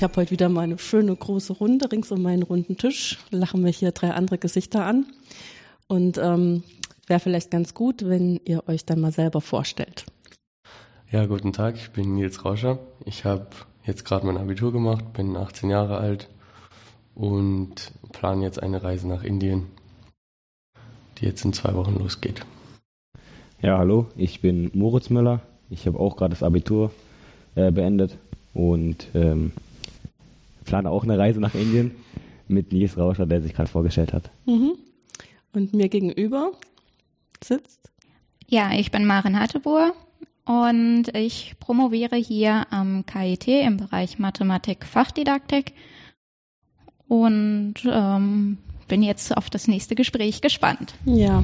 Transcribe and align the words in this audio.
Ich 0.00 0.02
habe 0.02 0.16
heute 0.16 0.30
wieder 0.30 0.48
mal 0.48 0.62
eine 0.62 0.78
schöne 0.78 1.14
große 1.14 1.52
Runde 1.52 1.92
rings 1.92 2.10
um 2.10 2.22
meinen 2.22 2.42
runden 2.42 2.78
Tisch. 2.78 3.18
Lachen 3.30 3.62
wir 3.62 3.70
hier 3.70 3.92
drei 3.92 4.12
andere 4.12 4.38
Gesichter 4.38 4.86
an. 4.86 5.04
Und 5.88 6.16
ähm, 6.16 6.62
wäre 7.06 7.20
vielleicht 7.20 7.50
ganz 7.50 7.74
gut, 7.74 8.08
wenn 8.08 8.40
ihr 8.46 8.66
euch 8.66 8.86
dann 8.86 9.02
mal 9.02 9.12
selber 9.12 9.42
vorstellt. 9.42 10.06
Ja, 11.10 11.26
guten 11.26 11.52
Tag, 11.52 11.76
ich 11.76 11.90
bin 11.90 12.14
Nils 12.14 12.46
Rauscher. 12.46 12.78
Ich 13.04 13.26
habe 13.26 13.48
jetzt 13.84 14.06
gerade 14.06 14.24
mein 14.24 14.38
Abitur 14.38 14.72
gemacht, 14.72 15.12
bin 15.12 15.36
18 15.36 15.68
Jahre 15.68 15.98
alt 15.98 16.30
und 17.14 17.92
plane 18.10 18.42
jetzt 18.42 18.62
eine 18.62 18.82
Reise 18.82 19.06
nach 19.06 19.22
Indien, 19.22 19.66
die 21.18 21.26
jetzt 21.26 21.44
in 21.44 21.52
zwei 21.52 21.74
Wochen 21.74 21.98
losgeht. 21.98 22.46
Ja, 23.60 23.76
hallo, 23.76 24.06
ich 24.16 24.40
bin 24.40 24.70
Moritz 24.72 25.10
Müller. 25.10 25.42
Ich 25.68 25.86
habe 25.86 26.00
auch 26.00 26.16
gerade 26.16 26.30
das 26.30 26.42
Abitur 26.42 26.90
äh, 27.54 27.70
beendet 27.70 28.16
und 28.54 29.06
ähm, 29.12 29.52
plane 30.70 30.88
auch 30.88 31.02
eine 31.02 31.18
Reise 31.18 31.40
nach 31.40 31.54
Indien 31.54 31.90
mit 32.46 32.72
Nils 32.72 32.96
Rauscher, 32.96 33.26
der 33.26 33.42
sich 33.42 33.54
gerade 33.54 33.68
vorgestellt 33.68 34.12
hat. 34.12 34.30
Mhm. 34.46 34.74
Und 35.52 35.74
mir 35.74 35.88
gegenüber 35.88 36.52
sitzt? 37.42 37.90
Ja, 38.46 38.70
ich 38.72 38.92
bin 38.92 39.04
Maren 39.04 39.38
Hatteboer 39.38 39.92
und 40.44 41.08
ich 41.14 41.56
promoviere 41.58 42.16
hier 42.16 42.66
am 42.70 43.04
KIT 43.04 43.48
im 43.48 43.78
Bereich 43.78 44.20
Mathematik 44.20 44.86
Fachdidaktik 44.86 45.72
und 47.08 47.74
ähm, 47.84 48.58
bin 48.86 49.02
jetzt 49.02 49.36
auf 49.36 49.50
das 49.50 49.66
nächste 49.66 49.96
Gespräch 49.96 50.40
gespannt. 50.40 50.94
Ja, 51.04 51.42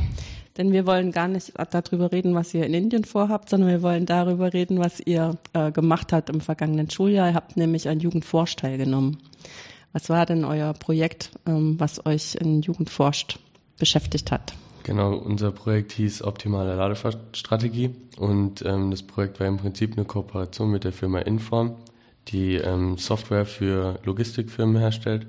denn 0.57 0.73
wir 0.73 0.87
wollen 0.87 1.13
gar 1.13 1.29
nicht 1.29 1.53
darüber 1.71 2.13
reden, 2.13 2.35
was 2.35 2.55
ihr 2.55 2.65
in 2.65 2.75
Indien 2.75 3.05
vorhabt, 3.05 3.51
sondern 3.51 3.71
wir 3.71 3.83
wollen 3.83 4.07
darüber 4.07 4.53
reden, 4.53 4.79
was 4.79 5.01
ihr 5.01 5.37
äh, 5.53 5.71
gemacht 5.71 6.13
habt 6.13 6.31
im 6.31 6.41
vergangenen 6.41 6.91
Schuljahr. 6.91 7.29
Ihr 7.29 7.35
habt 7.35 7.57
nämlich 7.57 7.89
an 7.89 8.01
Jugendforsch 8.01 8.57
teilgenommen. 8.57 9.19
Was 9.93 10.09
war 10.11 10.27
denn 10.27 10.45
euer 10.45 10.73
Projekt, 10.75 11.31
ähm, 11.47 11.79
was 11.79 12.05
euch 12.05 12.35
in 12.37 12.63
Jugendforscht 12.63 13.39
beschäftigt 13.79 14.31
hat? 14.31 14.55
Genau, 14.83 15.15
unser 15.15 15.51
Projekt 15.51 15.93
hieß 15.93 16.23
Optimale 16.23 16.77
Ladestrategie 16.77 17.91
und 18.19 18.63
ähm, 18.65 18.91
das 18.91 19.03
Projekt 19.03 19.41
war 19.41 19.47
im 19.47 19.57
Prinzip 19.57 19.97
eine 19.97 20.05
Kooperation 20.05 20.71
mit 20.71 20.85
der 20.85 20.93
Firma 20.93 21.19
Inform, 21.21 21.77
die 22.29 22.55
ähm, 22.55 22.97
Software 22.97 23.47
für 23.47 23.99
Logistikfirmen 24.05 24.77
herstellt 24.77 25.27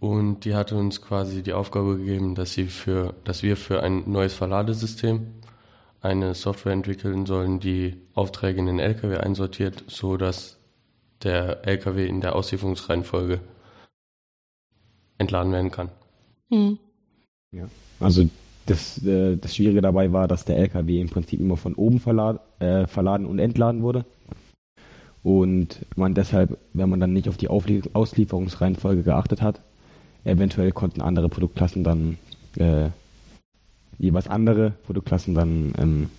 und 0.00 0.44
die 0.44 0.54
hatte 0.54 0.76
uns 0.76 1.02
quasi 1.02 1.42
die 1.42 1.52
Aufgabe 1.52 1.98
gegeben, 1.98 2.34
dass 2.34 2.52
sie 2.52 2.66
für, 2.66 3.14
dass 3.24 3.42
wir 3.42 3.56
für 3.56 3.82
ein 3.82 4.04
neues 4.10 4.34
Verladesystem 4.34 5.26
eine 6.00 6.34
Software 6.34 6.72
entwickeln 6.72 7.26
sollen, 7.26 7.58
die 7.58 7.96
Aufträge 8.14 8.60
in 8.60 8.66
den 8.66 8.78
LKW 8.78 9.16
einsortiert, 9.16 9.84
so 9.88 10.16
dass 10.16 10.56
der 11.22 11.66
LKW 11.66 12.06
in 12.06 12.20
der 12.20 12.36
Auslieferungsreihenfolge 12.36 13.40
entladen 15.18 15.52
werden 15.52 15.72
kann. 15.72 15.90
Hm. 16.50 16.78
Ja, 17.50 17.68
also 17.98 18.28
das, 18.66 19.04
äh, 19.04 19.36
das 19.36 19.56
Schwierige 19.56 19.80
dabei 19.80 20.12
war, 20.12 20.28
dass 20.28 20.44
der 20.44 20.58
LKW 20.58 21.00
im 21.00 21.08
Prinzip 21.08 21.40
immer 21.40 21.56
von 21.56 21.74
oben 21.74 21.98
verlad, 21.98 22.40
äh, 22.60 22.86
verladen 22.86 23.26
und 23.26 23.40
entladen 23.40 23.82
wurde. 23.82 24.04
Und 25.24 25.84
man 25.96 26.14
deshalb, 26.14 26.56
wenn 26.72 26.88
man 26.88 27.00
dann 27.00 27.12
nicht 27.12 27.28
auf 27.28 27.36
die 27.36 27.48
Auslieferungsreihenfolge 27.48 29.02
geachtet 29.02 29.42
hat, 29.42 29.60
Eventuell 30.28 30.72
konnten 30.72 31.00
andere 31.00 31.28
Produktklassen 31.28 31.84
dann 31.84 32.18
äh, 32.56 32.90
jeweils 33.98 34.28
andere 34.28 34.72
Produktklassen 34.84 35.34
dann 35.34 35.72
ähm, 35.78 36.10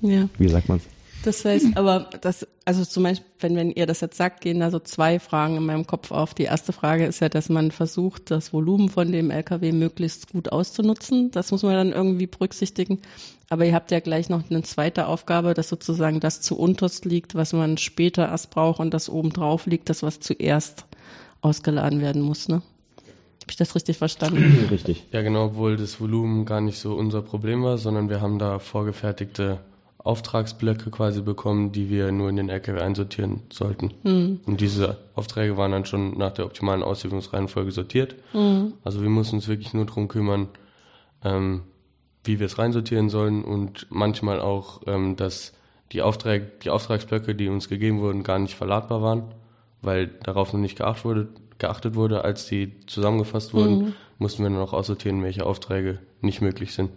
ja. 0.00 0.28
Wie 0.38 0.48
sagt 0.48 0.68
man's? 0.68 0.82
Das 1.24 1.44
heißt, 1.44 1.76
aber 1.76 2.08
das, 2.20 2.46
also 2.64 2.84
zum 2.84 3.02
Beispiel, 3.02 3.26
wenn, 3.40 3.56
wenn 3.56 3.70
ihr 3.72 3.86
das 3.86 4.00
jetzt 4.00 4.16
sagt, 4.16 4.42
gehen 4.42 4.60
da 4.60 4.70
so 4.70 4.78
zwei 4.78 5.18
Fragen 5.18 5.56
in 5.56 5.66
meinem 5.66 5.86
Kopf 5.86 6.12
auf. 6.12 6.34
Die 6.34 6.44
erste 6.44 6.72
Frage 6.72 7.06
ist 7.06 7.20
ja, 7.20 7.28
dass 7.28 7.48
man 7.48 7.72
versucht, 7.72 8.30
das 8.30 8.52
Volumen 8.52 8.88
von 8.88 9.10
dem 9.10 9.30
LKW 9.30 9.72
möglichst 9.72 10.30
gut 10.30 10.52
auszunutzen. 10.52 11.32
Das 11.32 11.50
muss 11.50 11.64
man 11.64 11.72
dann 11.72 11.92
irgendwie 11.92 12.28
berücksichtigen. 12.28 13.00
Aber 13.48 13.64
ihr 13.64 13.74
habt 13.74 13.90
ja 13.90 13.98
gleich 14.00 14.28
noch 14.28 14.48
eine 14.50 14.62
zweite 14.62 15.06
Aufgabe, 15.06 15.54
dass 15.54 15.68
sozusagen 15.68 16.20
das 16.20 16.42
zu 16.42 16.56
unterst 16.56 17.04
liegt, 17.04 17.34
was 17.34 17.52
man 17.52 17.76
später 17.76 18.28
erst 18.28 18.50
braucht 18.50 18.78
und 18.78 18.94
das 18.94 19.08
oben 19.08 19.30
drauf 19.30 19.66
liegt, 19.66 19.88
das 19.88 20.04
was 20.04 20.20
zuerst 20.20 20.84
ausgeladen 21.46 22.00
werden 22.00 22.22
muss, 22.22 22.48
ne? 22.48 22.62
Habe 23.46 23.52
ich 23.52 23.56
das 23.56 23.76
richtig 23.76 23.96
verstanden? 23.96 24.66
Richtig. 24.72 25.06
Ja, 25.12 25.22
genau, 25.22 25.46
obwohl 25.46 25.76
das 25.76 26.00
Volumen 26.00 26.46
gar 26.46 26.60
nicht 26.60 26.80
so 26.80 26.94
unser 26.94 27.22
Problem 27.22 27.62
war, 27.62 27.78
sondern 27.78 28.08
wir 28.08 28.20
haben 28.20 28.40
da 28.40 28.58
vorgefertigte 28.58 29.60
Auftragsblöcke 29.98 30.90
quasi 30.90 31.20
bekommen, 31.20 31.70
die 31.70 31.88
wir 31.88 32.10
nur 32.10 32.28
in 32.28 32.36
den 32.36 32.48
LKW 32.48 32.80
einsortieren 32.80 33.42
sollten. 33.52 33.92
Mhm. 34.02 34.40
Und 34.46 34.60
diese 34.60 34.98
Aufträge 35.14 35.56
waren 35.56 35.70
dann 35.70 35.84
schon 35.84 36.18
nach 36.18 36.32
der 36.32 36.46
optimalen 36.46 36.82
Auslieferungsreihenfolge 36.82 37.70
sortiert. 37.70 38.16
Mhm. 38.32 38.72
Also 38.82 39.00
wir 39.00 39.10
mussten 39.10 39.36
uns 39.36 39.46
wirklich 39.46 39.72
nur 39.74 39.86
darum 39.86 40.08
kümmern, 40.08 40.48
ähm, 41.22 41.62
wie 42.24 42.40
wir 42.40 42.46
es 42.46 42.58
reinsortieren 42.58 43.10
sollen 43.10 43.44
und 43.44 43.86
manchmal 43.90 44.40
auch, 44.40 44.80
ähm, 44.88 45.14
dass 45.14 45.52
die, 45.92 46.02
Aufträge, 46.02 46.50
die 46.64 46.70
Auftragsblöcke, 46.70 47.36
die 47.36 47.48
uns 47.48 47.68
gegeben 47.68 48.00
wurden, 48.00 48.24
gar 48.24 48.40
nicht 48.40 48.56
verladbar 48.56 49.02
waren 49.02 49.22
weil 49.86 50.08
darauf 50.22 50.52
noch 50.52 50.60
nicht 50.60 50.76
geachtet 50.76 51.04
wurde, 51.04 51.28
geachtet 51.58 51.94
wurde 51.94 52.24
als 52.24 52.46
die 52.46 52.72
zusammengefasst 52.86 53.54
wurden, 53.54 53.78
mhm. 53.78 53.92
mussten 54.18 54.42
wir 54.42 54.50
nur 54.50 54.60
noch 54.60 54.72
aussortieren, 54.72 55.22
welche 55.22 55.46
Aufträge 55.46 56.00
nicht 56.20 56.42
möglich 56.42 56.74
sind. 56.74 56.90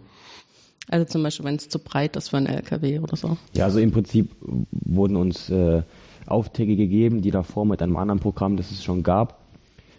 Also 0.88 1.06
zum 1.06 1.22
Beispiel, 1.22 1.46
wenn 1.46 1.54
es 1.54 1.68
zu 1.68 1.78
breit 1.78 2.16
ist 2.16 2.30
für 2.30 2.36
einen 2.36 2.46
LKW 2.46 2.98
oder 2.98 3.16
so. 3.16 3.36
Ja, 3.54 3.64
also 3.64 3.78
im 3.78 3.92
Prinzip 3.92 4.30
wurden 4.70 5.16
uns 5.16 5.48
äh, 5.48 5.82
Aufträge 6.26 6.76
gegeben, 6.76 7.22
die 7.22 7.30
davor 7.30 7.64
mit 7.64 7.80
einem 7.80 7.96
anderen 7.96 8.18
Programm, 8.18 8.56
das 8.56 8.70
es 8.70 8.82
schon 8.82 9.02
gab, 9.02 9.38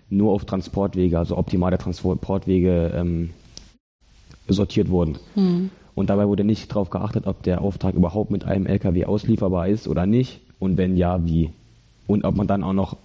nur 0.09 0.33
auf 0.33 0.43
Transportwege, 0.43 1.17
also 1.17 1.37
optimale 1.37 1.77
Transportwege 1.77 2.91
ähm, 2.93 3.29
sortiert 4.47 4.89
wurden. 4.89 5.17
Mhm. 5.35 5.69
Und 5.95 6.09
dabei 6.09 6.27
wurde 6.27 6.43
nicht 6.43 6.69
darauf 6.69 6.89
geachtet, 6.89 7.25
ob 7.25 7.43
der 7.43 7.61
Auftrag 7.61 7.95
überhaupt 7.95 8.31
mit 8.31 8.43
einem 8.43 8.65
LKW 8.65 9.05
auslieferbar 9.05 9.67
ist 9.67 9.87
oder 9.87 10.05
nicht 10.05 10.41
und 10.59 10.77
wenn 10.77 10.97
ja, 10.97 11.25
wie 11.25 11.51
und 12.11 12.25
ob 12.25 12.35
man 12.35 12.47
dann 12.47 12.63
auch 12.63 12.73
noch 12.73 12.97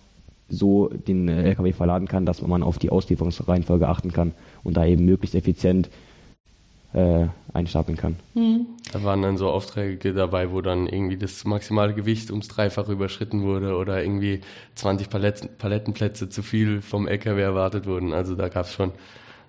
so 0.48 0.88
den 0.88 1.28
äh, 1.28 1.42
LKW 1.42 1.72
verladen 1.72 2.08
kann, 2.08 2.26
dass 2.26 2.42
man 2.42 2.62
auf 2.62 2.78
die 2.78 2.90
Auslieferungsreihenfolge 2.90 3.88
achten 3.88 4.12
kann 4.12 4.32
und 4.62 4.76
da 4.76 4.84
eben 4.84 5.04
möglichst 5.04 5.34
effizient 5.34 5.88
äh, 6.92 7.26
einstapeln 7.52 7.98
kann. 7.98 8.16
Mhm. 8.34 8.66
Da 8.92 9.02
waren 9.02 9.22
dann 9.22 9.36
so 9.36 9.48
Aufträge 9.48 10.14
dabei, 10.14 10.52
wo 10.52 10.60
dann 10.60 10.86
irgendwie 10.86 11.16
das 11.16 11.44
maximale 11.44 11.94
Gewicht 11.94 12.30
ums 12.30 12.48
Dreifache 12.48 12.92
überschritten 12.92 13.42
wurde 13.42 13.76
oder 13.76 14.02
irgendwie 14.02 14.40
20 14.76 15.10
Paletten, 15.10 15.48
Palettenplätze 15.58 16.28
zu 16.28 16.42
viel 16.42 16.80
vom 16.80 17.08
LKW 17.08 17.40
erwartet 17.40 17.86
wurden. 17.86 18.12
Also 18.12 18.34
da 18.34 18.48
gab 18.48 18.66
es 18.66 18.72
schon 18.72 18.92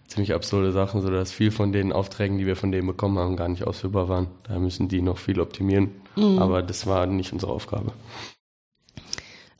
ziemlich 0.08 0.34
absurde 0.34 0.72
Sachen, 0.72 1.02
sodass 1.02 1.32
viel 1.32 1.52
von 1.52 1.72
den 1.72 1.92
Aufträgen, 1.92 2.38
die 2.38 2.46
wir 2.46 2.56
von 2.56 2.72
denen 2.72 2.88
bekommen 2.88 3.20
haben, 3.20 3.36
gar 3.36 3.50
nicht 3.50 3.66
ausführbar 3.66 4.10
waren. 4.10 4.28
Da 4.48 4.58
müssen 4.58 4.88
die 4.88 5.02
noch 5.02 5.18
viel 5.18 5.40
optimieren. 5.40 5.92
Mhm. 6.16 6.40
Aber 6.40 6.64
das 6.64 6.88
war 6.88 7.06
nicht 7.06 7.34
unsere 7.34 7.52
Aufgabe. 7.52 7.92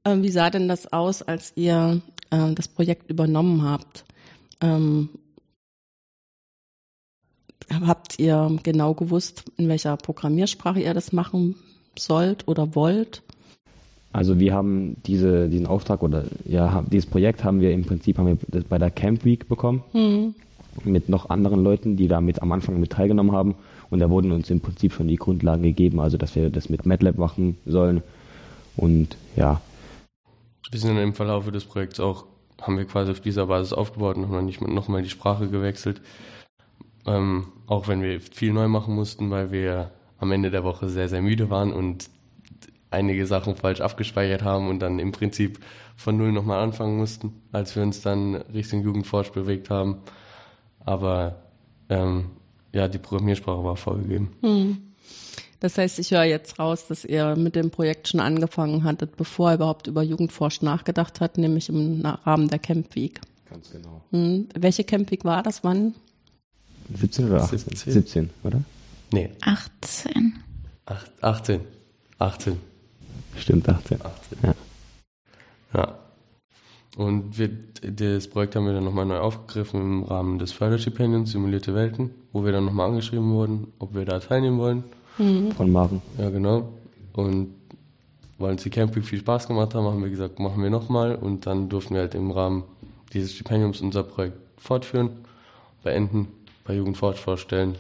Ähm, 0.08 0.24
wie 0.24 0.30
sah 0.30 0.50
denn 0.50 0.70
das 0.70 0.92
aus, 0.94 1.22
als 1.22 1.52
ihr 1.56 2.02
äh, 2.30 2.54
das 2.54 2.70
Projekt 2.70 3.10
übernommen 3.10 3.64
habt? 3.64 4.06
Ähm, 4.62 5.10
habt 7.86 8.18
ihr 8.18 8.58
genau 8.64 8.94
gewusst, 8.94 9.44
in 9.58 9.68
welcher 9.68 9.98
Programmiersprache 9.98 10.80
ihr 10.80 10.94
das 10.94 11.12
machen 11.12 11.56
sollt 12.00 12.48
oder 12.48 12.74
wollt? 12.74 13.22
Also 14.14 14.40
wir 14.40 14.54
haben 14.54 14.96
diese, 15.06 15.50
diesen 15.50 15.68
Auftrag 15.68 16.02
oder 16.02 16.24
ja, 16.46 16.86
dieses 16.90 17.10
Projekt 17.10 17.44
haben 17.44 17.60
wir 17.60 17.72
im 17.72 17.84
Prinzip 17.84 18.18
haben 18.18 18.40
wir 18.50 18.64
bei 18.64 18.78
der 18.78 18.92
Camp 18.92 19.26
Week 19.26 19.50
bekommen. 19.50 19.84
Mhm. 19.92 20.36
Mit 20.86 21.10
noch 21.10 21.30
anderen 21.30 21.62
Leuten, 21.64 21.98
die 21.98 22.08
damit 22.08 22.42
am 22.42 22.52
Anfang 22.54 22.80
mit 22.80 22.92
teilgenommen 22.92 23.34
haben. 23.34 23.56
Und 23.90 24.00
da 24.00 24.10
wurden 24.10 24.32
uns 24.32 24.50
im 24.50 24.62
Prinzip 24.62 24.94
schon 24.94 25.08
die 25.08 25.16
Grundlagen 25.18 25.64
gegeben, 25.64 26.00
also 26.00 26.18
dass 26.18 26.36
wir 26.36 26.50
das 26.50 26.70
mit 26.70 26.86
MATLAB 26.86 27.18
machen 27.18 27.58
sollen. 27.66 28.04
Und 28.78 29.18
ja, 29.36 29.60
wir 30.72 30.80
sind 30.80 30.98
im 30.98 31.14
Verlauf 31.14 31.50
des 31.50 31.66
Projekts 31.66 32.00
auch, 32.00 32.26
haben 32.62 32.78
wir 32.78 32.86
quasi 32.86 33.12
auf 33.12 33.20
dieser 33.20 33.48
Basis 33.48 33.74
aufgebaut 33.74 34.18
und 34.18 34.30
haben 34.30 34.46
nicht 34.46 34.62
nochmal 34.62 35.04
die 35.04 35.10
Sprache 35.10 35.48
gewechselt. 35.48 36.02
Ähm, 37.06 37.48
auch 37.68 37.88
wenn 37.88 38.02
wir 38.02 38.20
viel 38.20 38.52
neu 38.52 38.68
machen 38.68 38.96
mussten, 38.96 39.30
weil 39.30 39.52
wir 39.52 39.92
am 40.20 40.32
Ende 40.32 40.52
der 40.52 40.64
Woche 40.64 40.90
sehr, 40.90 41.10
sehr 41.10 41.22
müde 41.22 41.50
waren 41.50 41.72
und 41.72 42.10
einige 42.90 43.26
Sachen 43.26 43.56
falsch 43.56 43.82
abgespeichert 43.82 44.44
haben 44.44 44.70
und 44.70 44.80
dann 44.80 45.00
im 45.00 45.12
Prinzip 45.12 45.60
von 45.96 46.18
Null 46.18 46.32
nochmal 46.32 46.60
anfangen 46.60 46.98
mussten, 46.98 47.42
als 47.52 47.76
wir 47.76 47.84
uns 47.84 48.02
dann 48.02 48.36
Richtung 48.36 48.82
Jugendforsch 48.82 49.32
bewegt 49.32 49.70
haben. 49.70 49.98
Aber 50.80 51.44
ähm, 51.90 52.32
ja, 52.74 52.88
die 52.88 52.98
Programmiersprache 52.98 53.64
war 53.64 53.76
vorgegeben. 53.76 54.32
Hm. 54.42 54.87
Das 55.60 55.78
heißt, 55.78 55.98
ich 56.00 56.12
höre 56.12 56.24
jetzt 56.24 56.60
raus, 56.60 56.88
dass 56.88 57.04
ihr 57.04 57.36
mit 57.36 57.56
dem 57.56 57.72
Projekt 57.72 58.10
schon 58.10 58.20
angefangen 58.20 58.84
hattet, 58.84 59.18
bevor 59.18 59.52
ihr 59.52 59.56
überhaupt 59.56 59.88
über 59.88 60.04
Jugendforsch 60.04 60.62
nachgedacht 60.62 61.20
hat, 61.20 61.38
nämlich 61.38 61.70
im 61.70 62.06
Rahmen 62.06 62.48
der 62.48 62.60
Camp 62.60 62.96
Week. 62.96 63.20
Ganz 63.50 63.72
genau. 63.72 64.02
Hm. 64.12 64.48
Welche 64.54 64.84
Camp 64.84 65.10
Week 65.10 65.26
war 65.26 65.42
das? 65.42 65.64
Wann? 65.64 65.96
17 66.94 67.28
oder 67.28 67.44
18? 67.44 67.60
17, 67.60 67.94
17 67.94 68.30
oder? 68.44 68.62
Nee. 69.12 69.32
18. 69.42 70.34
Ach, 70.86 71.06
18. 71.22 71.62
18. 72.20 72.58
Stimmt, 73.38 73.68
18. 73.68 74.00
18. 74.02 74.38
Ja. 74.44 74.56
ja. 75.74 76.00
Und 76.98 77.38
wir, 77.38 77.50
das 77.84 78.28
Projekt 78.28 78.56
haben 78.56 78.66
wir 78.66 78.74
dann 78.74 78.84
nochmal 78.84 79.06
neu 79.06 79.20
aufgegriffen 79.20 79.82
im 79.82 80.04
Rahmen 80.04 80.40
des 80.40 80.52
Förderstipendiums 80.52 81.32
Simulierte 81.32 81.76
Welten, 81.76 82.12
wo 82.32 82.44
wir 82.44 82.52
dann 82.52 82.66
nochmal 82.66 82.90
angeschrieben 82.90 83.32
wurden, 83.32 83.68
ob 83.80 83.94
wir 83.94 84.06
da 84.06 84.20
teilnehmen 84.20 84.58
wollen. 84.58 84.84
Mhm. 85.18 85.52
Von 85.52 85.72
Marvin. 85.72 86.02
Ja, 86.18 86.30
genau. 86.30 86.70
Und 87.14 87.54
weil 88.38 88.52
uns 88.52 88.64
die 88.64 88.70
Camping 88.70 89.04
viel 89.04 89.20
Spaß 89.20 89.48
gemacht 89.48 89.74
haben, 89.74 89.86
haben 89.86 90.04
wir 90.04 90.10
gesagt, 90.10 90.40
machen 90.40 90.62
wir 90.62 90.70
nochmal. 90.70 91.16
Und 91.16 91.46
dann 91.46 91.70
durften 91.70 91.96
wir 91.96 92.02
halt 92.02 92.16
im 92.16 92.32
Rahmen 92.32 92.64
dieses 93.14 93.34
Stipendiums 93.34 93.82
unser 93.82 94.04
Projekt 94.04 94.38
fortführen, 94.58 95.10
beenden, 95.84 96.28
bei 96.66 96.76
Jugendforsch 96.76 97.20
vorstellen 97.20 97.76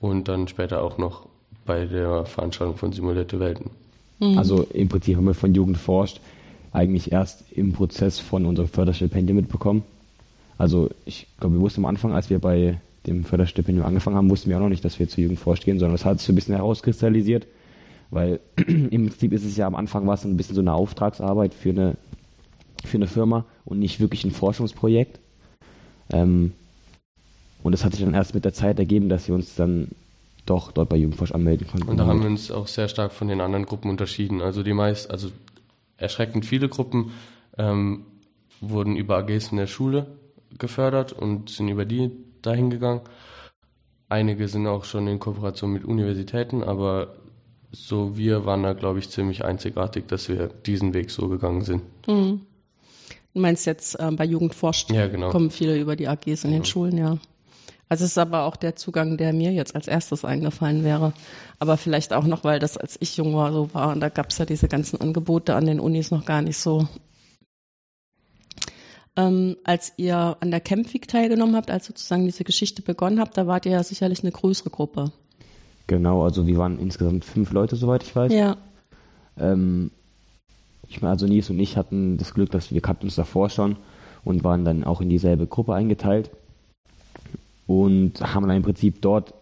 und 0.00 0.28
dann 0.28 0.48
später 0.48 0.82
auch 0.82 0.98
noch 0.98 1.26
bei 1.66 1.84
der 1.84 2.24
Veranstaltung 2.24 2.76
von 2.76 2.92
Simulierte 2.92 3.40
Welten. 3.40 3.70
Mhm. 4.20 4.38
Also 4.38 4.62
im 4.72 4.88
Prinzip 4.88 5.16
haben 5.16 5.26
wir 5.26 5.34
von 5.34 5.54
Jugend 5.54 5.76
forscht 5.76 6.20
eigentlich 6.72 7.12
erst 7.12 7.44
im 7.52 7.72
Prozess 7.72 8.18
von 8.18 8.44
unserem 8.44 8.68
Förderstipendium 8.68 9.36
mitbekommen. 9.36 9.82
Also 10.58 10.90
ich 11.04 11.26
glaube, 11.40 11.56
wir 11.56 11.60
wussten 11.60 11.80
am 11.80 11.86
Anfang, 11.86 12.12
als 12.12 12.30
wir 12.30 12.38
bei 12.38 12.80
dem 13.06 13.24
Förderstipendium 13.24 13.86
angefangen 13.86 14.16
haben, 14.16 14.30
wussten 14.30 14.50
wir 14.50 14.56
auch 14.56 14.62
noch 14.62 14.68
nicht, 14.68 14.84
dass 14.84 14.98
wir 14.98 15.08
zu 15.08 15.20
Jugend 15.20 15.40
gehen, 15.64 15.78
sondern 15.78 15.96
das 15.96 16.04
hat 16.04 16.20
sich 16.20 16.28
ein 16.28 16.34
bisschen 16.34 16.56
herauskristallisiert, 16.56 17.46
weil 18.10 18.40
im 18.66 19.08
Prinzip 19.08 19.32
ist 19.32 19.44
es 19.44 19.56
ja 19.56 19.66
am 19.66 19.74
Anfang 19.74 20.06
war 20.06 20.14
es 20.14 20.24
ein 20.24 20.36
bisschen 20.36 20.54
so 20.54 20.60
eine 20.60 20.74
Auftragsarbeit 20.74 21.54
für 21.54 21.70
eine, 21.70 21.96
für 22.84 22.96
eine 22.96 23.06
Firma 23.06 23.44
und 23.64 23.78
nicht 23.78 24.00
wirklich 24.00 24.24
ein 24.24 24.30
Forschungsprojekt. 24.30 25.20
Ähm, 26.10 26.52
und 27.62 27.72
das 27.72 27.84
hat 27.84 27.92
sich 27.92 28.04
dann 28.04 28.14
erst 28.14 28.34
mit 28.34 28.44
der 28.44 28.52
Zeit 28.52 28.78
ergeben, 28.78 29.08
dass 29.08 29.28
wir 29.28 29.34
uns 29.34 29.54
dann 29.54 29.88
doch 30.46 30.72
dort 30.72 30.88
bei 30.88 30.96
Jugendforsch 30.96 31.32
anmelden 31.32 31.66
konnten. 31.66 31.88
Und 31.88 31.98
da 31.98 32.06
haben 32.06 32.20
wir 32.20 32.28
uns 32.28 32.50
auch 32.50 32.66
sehr 32.66 32.88
stark 32.88 33.12
von 33.12 33.28
den 33.28 33.40
anderen 33.40 33.66
Gruppen 33.66 33.90
unterschieden. 33.90 34.40
Also 34.40 34.62
die 34.62 34.72
meist, 34.72 35.10
also 35.10 35.30
erschreckend 35.96 36.46
viele 36.46 36.68
Gruppen 36.68 37.10
ähm, 37.58 38.06
wurden 38.60 38.96
über 38.96 39.18
AGs 39.18 39.50
in 39.50 39.58
der 39.58 39.66
Schule 39.66 40.06
gefördert 40.56 41.12
und 41.12 41.50
sind 41.50 41.68
über 41.68 41.84
die 41.84 42.10
dahin 42.48 42.70
gegangen. 42.70 43.02
Einige 44.08 44.48
sind 44.48 44.66
auch 44.66 44.84
schon 44.84 45.06
in 45.06 45.18
Kooperation 45.18 45.72
mit 45.72 45.84
Universitäten, 45.84 46.62
aber 46.62 47.14
so 47.70 48.16
wir 48.16 48.46
waren 48.46 48.62
da, 48.62 48.72
glaube 48.72 48.98
ich, 48.98 49.10
ziemlich 49.10 49.44
einzigartig, 49.44 50.06
dass 50.06 50.28
wir 50.28 50.48
diesen 50.48 50.94
Weg 50.94 51.10
so 51.10 51.28
gegangen 51.28 51.62
sind. 51.62 51.82
Mhm. 52.06 52.40
Du 53.34 53.40
meinst 53.40 53.66
jetzt 53.66 54.00
äh, 54.00 54.10
bei 54.10 54.24
Jugendforscht 54.24 54.90
ja, 54.90 55.06
genau. 55.06 55.30
kommen 55.30 55.50
viele 55.50 55.78
über 55.78 55.94
die 55.94 56.08
AGs 56.08 56.26
in 56.26 56.50
genau. 56.50 56.52
den 56.54 56.64
Schulen, 56.64 56.96
ja. 56.96 57.18
Also 57.90 58.04
es 58.04 58.12
ist 58.12 58.18
aber 58.18 58.44
auch 58.44 58.56
der 58.56 58.76
Zugang, 58.76 59.16
der 59.16 59.32
mir 59.32 59.52
jetzt 59.52 59.74
als 59.74 59.88
erstes 59.88 60.24
eingefallen 60.24 60.84
wäre. 60.84 61.14
Aber 61.58 61.76
vielleicht 61.76 62.12
auch 62.12 62.24
noch, 62.24 62.44
weil 62.44 62.58
das 62.58 62.76
als 62.76 62.96
ich 63.00 63.16
jung 63.16 63.34
war 63.34 63.52
so 63.52 63.72
war 63.72 63.92
und 63.92 64.00
da 64.00 64.10
gab 64.10 64.30
es 64.30 64.38
ja 64.38 64.44
diese 64.44 64.68
ganzen 64.68 65.00
Angebote 65.00 65.54
an 65.54 65.66
den 65.66 65.80
Unis 65.80 66.10
noch 66.10 66.24
gar 66.24 66.42
nicht 66.42 66.58
so. 66.58 66.86
Ähm, 69.18 69.56
als 69.64 69.94
ihr 69.96 70.36
an 70.38 70.52
der 70.52 70.60
Camp 70.60 70.94
Week 70.94 71.08
teilgenommen 71.08 71.56
habt, 71.56 71.72
als 71.72 71.86
sozusagen 71.86 72.24
diese 72.24 72.44
Geschichte 72.44 72.82
begonnen 72.82 73.18
habt, 73.18 73.36
da 73.36 73.48
wart 73.48 73.66
ihr 73.66 73.72
ja 73.72 73.82
sicherlich 73.82 74.22
eine 74.22 74.30
größere 74.30 74.70
Gruppe. 74.70 75.10
Genau, 75.88 76.22
also 76.22 76.46
wir 76.46 76.56
waren 76.56 76.78
insgesamt 76.78 77.24
fünf 77.24 77.50
Leute, 77.50 77.74
soweit 77.74 78.04
ich 78.04 78.14
weiß. 78.14 78.32
Ja. 78.32 78.56
Ähm, 79.36 79.90
ich 80.86 81.02
meine, 81.02 81.10
also 81.10 81.26
Nils 81.26 81.50
und 81.50 81.58
ich 81.58 81.76
hatten 81.76 82.16
das 82.16 82.32
Glück, 82.32 82.52
dass 82.52 82.70
wir 82.70 82.80
kannten 82.80 83.06
uns 83.06 83.16
davor 83.16 83.50
schon 83.50 83.76
und 84.24 84.44
waren 84.44 84.64
dann 84.64 84.84
auch 84.84 85.00
in 85.00 85.08
dieselbe 85.08 85.48
Gruppe 85.48 85.74
eingeteilt 85.74 86.30
und 87.66 88.20
haben 88.20 88.46
dann 88.46 88.58
im 88.58 88.62
Prinzip 88.62 89.02
dort 89.02 89.34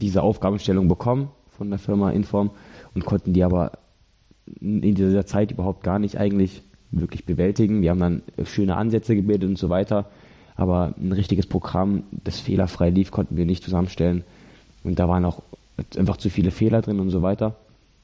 diese 0.00 0.22
Aufgabenstellung 0.22 0.88
bekommen 0.88 1.30
von 1.56 1.70
der 1.70 1.78
Firma 1.78 2.10
Inform 2.10 2.50
und 2.96 3.04
konnten 3.04 3.32
die 3.32 3.44
aber 3.44 3.78
in 4.60 4.94
dieser 4.96 5.24
Zeit 5.24 5.52
überhaupt 5.52 5.84
gar 5.84 6.00
nicht 6.00 6.18
eigentlich 6.18 6.62
wirklich 7.00 7.24
bewältigen. 7.24 7.82
Wir 7.82 7.90
haben 7.90 8.00
dann 8.00 8.22
schöne 8.44 8.76
Ansätze 8.76 9.14
gebildet 9.14 9.48
und 9.48 9.58
so 9.58 9.68
weiter, 9.68 10.06
aber 10.56 10.94
ein 10.98 11.12
richtiges 11.12 11.46
Programm, 11.46 12.04
das 12.12 12.40
fehlerfrei 12.40 12.90
lief, 12.90 13.10
konnten 13.10 13.36
wir 13.36 13.46
nicht 13.46 13.64
zusammenstellen. 13.64 14.24
Und 14.82 14.98
da 14.98 15.08
waren 15.08 15.24
auch 15.24 15.42
einfach 15.96 16.16
zu 16.16 16.30
viele 16.30 16.50
Fehler 16.50 16.82
drin 16.82 17.00
und 17.00 17.10
so 17.10 17.22
weiter 17.22 17.56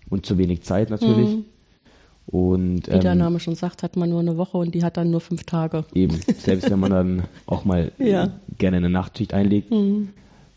und 0.09 0.27
zu 0.27 0.39
wenig 0.39 0.63
Zeit 0.63 0.91
natürlich. 0.91 1.37
Mhm. 1.37 1.45
Und, 2.27 2.87
Wie 2.87 2.99
der 2.99 3.13
ähm, 3.13 3.19
Name 3.19 3.41
schon 3.41 3.57
sagt, 3.57 3.83
hat 3.83 3.97
man 3.97 4.11
nur 4.11 4.21
eine 4.21 4.37
Woche 4.37 4.59
und 4.59 4.75
die 4.75 4.85
hat 4.85 4.97
dann 4.97 5.11
nur 5.11 5.21
fünf 5.21 5.45
Tage. 5.45 5.85
Eben, 5.95 6.21
selbst 6.39 6.71
wenn 6.71 6.79
man 6.79 6.91
dann 6.91 7.23
auch 7.47 7.65
mal 7.65 7.91
ja. 7.99 8.29
gerne 8.59 8.77
eine 8.77 8.91
Nachtschicht 8.91 9.35
einlegt, 9.35 9.71
mhm. 9.73 10.11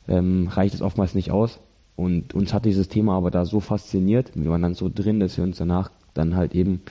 ähm, 0.08 0.50
reicht 0.50 0.76
es 0.76 0.82
oftmals 0.82 1.16
nicht 1.16 1.32
aus. 1.32 1.60
Und 1.96 2.34
uns 2.34 2.54
hat 2.54 2.66
dieses 2.66 2.90
Thema 2.90 3.16
aber 3.18 3.32
da 3.32 3.46
so 3.46 3.60
fasziniert, 3.60 4.32
wir 4.36 4.50
waren 4.50 4.62
dann 4.62 4.76
so 4.76 4.90
drin, 4.94 5.20
dass 5.20 5.38
wir 5.38 5.44
uns 5.44 5.58
danach 5.58 5.92
dann 6.14 6.36
halt 6.36 6.54
eben 6.54 6.82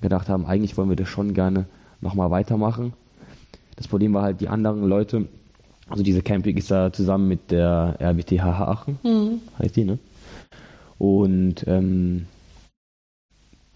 gedacht 0.00 0.28
haben, 0.28 0.46
eigentlich 0.46 0.76
wollen 0.76 0.88
wir 0.88 0.96
das 0.96 1.08
schon 1.08 1.34
gerne 1.34 1.66
nochmal 2.00 2.30
weitermachen. 2.30 2.92
Das 3.76 3.88
Problem 3.88 4.14
war 4.14 4.22
halt, 4.22 4.40
die 4.40 4.48
anderen 4.48 4.86
Leute, 4.88 5.26
also 5.88 6.02
diese 6.02 6.22
Camping 6.22 6.56
ist 6.56 6.70
da 6.70 6.92
zusammen 6.92 7.28
mit 7.28 7.50
der 7.50 7.96
RWTH 8.00 8.44
Aachen, 8.44 8.98
mhm. 9.02 9.40
heißt 9.58 9.76
die, 9.76 9.84
ne? 9.84 9.98
Und 10.98 11.66
ähm, 11.66 12.26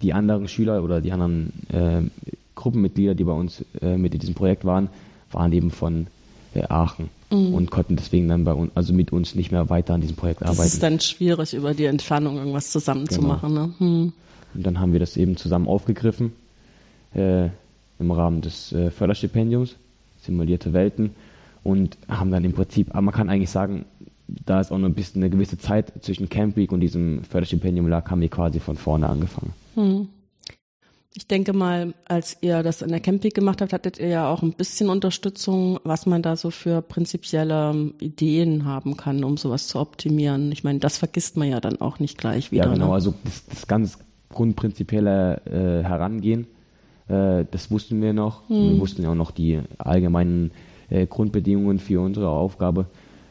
die 0.01 0.15
anderen 0.15 0.49
Schüler 0.49 0.83
oder 0.83 1.03
die 1.03 1.13
anderen 1.13 1.53
äh, 1.69 2.03
Gruppenmitglieder, 2.55 3.15
die 3.15 3.25
bei 3.25 3.33
uns 3.33 3.65
äh, 3.83 3.97
mit 3.97 4.15
in 4.15 4.21
diesem 4.21 4.35
Projekt 4.35 4.65
waren, 4.65 4.89
waren 5.31 5.53
eben 5.53 5.71
von 5.71 6.07
äh, 6.55 6.63
Aachen 6.69 7.11
mhm. 7.31 7.55
und 7.55 7.71
konnten 7.71 7.97
deswegen 7.97 8.29
dann 8.29 8.45
bei 8.45 8.53
uns, 8.53 8.71
also 8.75 8.93
mit 8.93 9.13
uns 9.13 9.35
nicht 9.35 9.53
mehr 9.53 9.69
weiter 9.69 9.95
an 9.95 10.01
diesem 10.01 10.17
Projekt 10.17 10.41
das 10.41 10.51
arbeiten. 10.51 10.67
Es 10.67 10.75
ist 10.75 10.83
dann 10.83 11.01
schwierig, 11.01 11.55
über 11.55 11.75
die 11.75 11.85
Entfernung 11.85 12.37
irgendwas 12.37 12.71
zusammen 12.71 13.07
genau. 13.07 13.37
Ne? 13.49 13.75
Hm. 13.79 14.13
Und 14.55 14.67
dann 14.67 14.81
haben 14.81 14.93
wir 14.93 15.01
das 15.01 15.17
eben 15.17 15.37
zusammen 15.37 15.69
aufgegriffen 15.69 16.33
äh, 17.15 17.49
im 17.99 18.11
Rahmen 18.11 18.41
des 18.41 18.73
äh, 18.73 18.91
Förderstipendiums, 18.91 19.77
simulierte 20.23 20.73
Welten 20.73 21.11
und 21.63 21.99
haben 22.09 22.31
dann 22.31 22.45
im 22.45 22.53
Prinzip, 22.53 22.91
aber 22.91 23.03
man 23.03 23.15
kann 23.15 23.29
eigentlich 23.29 23.51
sagen, 23.51 23.85
da 24.47 24.61
ist 24.61 24.71
auch 24.71 24.79
noch 24.79 24.89
ein 24.89 24.95
bisschen 24.95 25.23
eine 25.23 25.31
gewisse 25.31 25.59
Zeit 25.59 25.93
zwischen 26.03 26.29
Camp 26.29 26.57
Week 26.57 26.73
und 26.73 26.81
diesem 26.81 27.25
Förderstipendium 27.25 27.89
lag, 27.89 28.11
haben 28.11 28.21
wir 28.21 28.29
quasi 28.29 28.61
von 28.61 28.77
vorne 28.77 29.09
angefangen. 29.09 29.53
Hm. 29.75 30.09
Ich 31.13 31.27
denke 31.27 31.53
mal, 31.53 31.93
als 32.05 32.37
ihr 32.41 32.63
das 32.63 32.83
in 32.83 32.91
der 32.91 33.01
Camp 33.01 33.25
Week 33.25 33.35
gemacht 33.35 33.61
habt, 33.61 33.73
hattet 33.73 33.99
ihr 33.99 34.07
ja 34.07 34.31
auch 34.31 34.43
ein 34.43 34.53
bisschen 34.53 34.89
Unterstützung, 34.89 35.81
was 35.83 36.07
man 36.07 36.23
da 36.23 36.37
so 36.37 36.53
für 36.53 36.83
prinzipielle 36.83 37.93
Ideen 37.99 38.65
haben 38.65 38.97
kann, 38.97 39.25
um 39.25 39.37
sowas 39.37 39.67
zu 39.67 39.81
optimieren. 39.81 40.53
Ich 40.53 40.63
meine, 40.63 40.79
das 40.79 40.99
vergisst 40.99 41.37
man 41.37 41.49
ja 41.49 41.61
dann 41.61 41.81
auch 41.81 41.99
nicht 41.99 42.17
gleich 42.17 42.53
wieder. 42.53 42.67
Ja, 42.67 42.73
genau. 42.75 42.87
Ne? 42.89 42.93
Also 42.93 43.15
das, 43.25 43.45
das 43.47 43.67
ganz 43.67 43.99
grundprinzipielle 44.33 45.41
äh, 45.45 45.85
Herangehen, 45.85 46.47
äh, 47.09 47.45
das 47.51 47.71
wussten 47.71 48.01
wir 48.01 48.13
noch. 48.13 48.49
Hm. 48.49 48.71
Wir 48.71 48.81
wussten 48.81 49.03
ja 49.03 49.11
auch 49.11 49.17
noch 49.17 49.33
die 49.33 49.61
allgemeinen 49.79 50.53
äh, 50.89 51.07
Grundbedingungen 51.07 51.79
für 51.79 52.01
unsere 52.01 52.29
Aufgabe. 52.29 52.87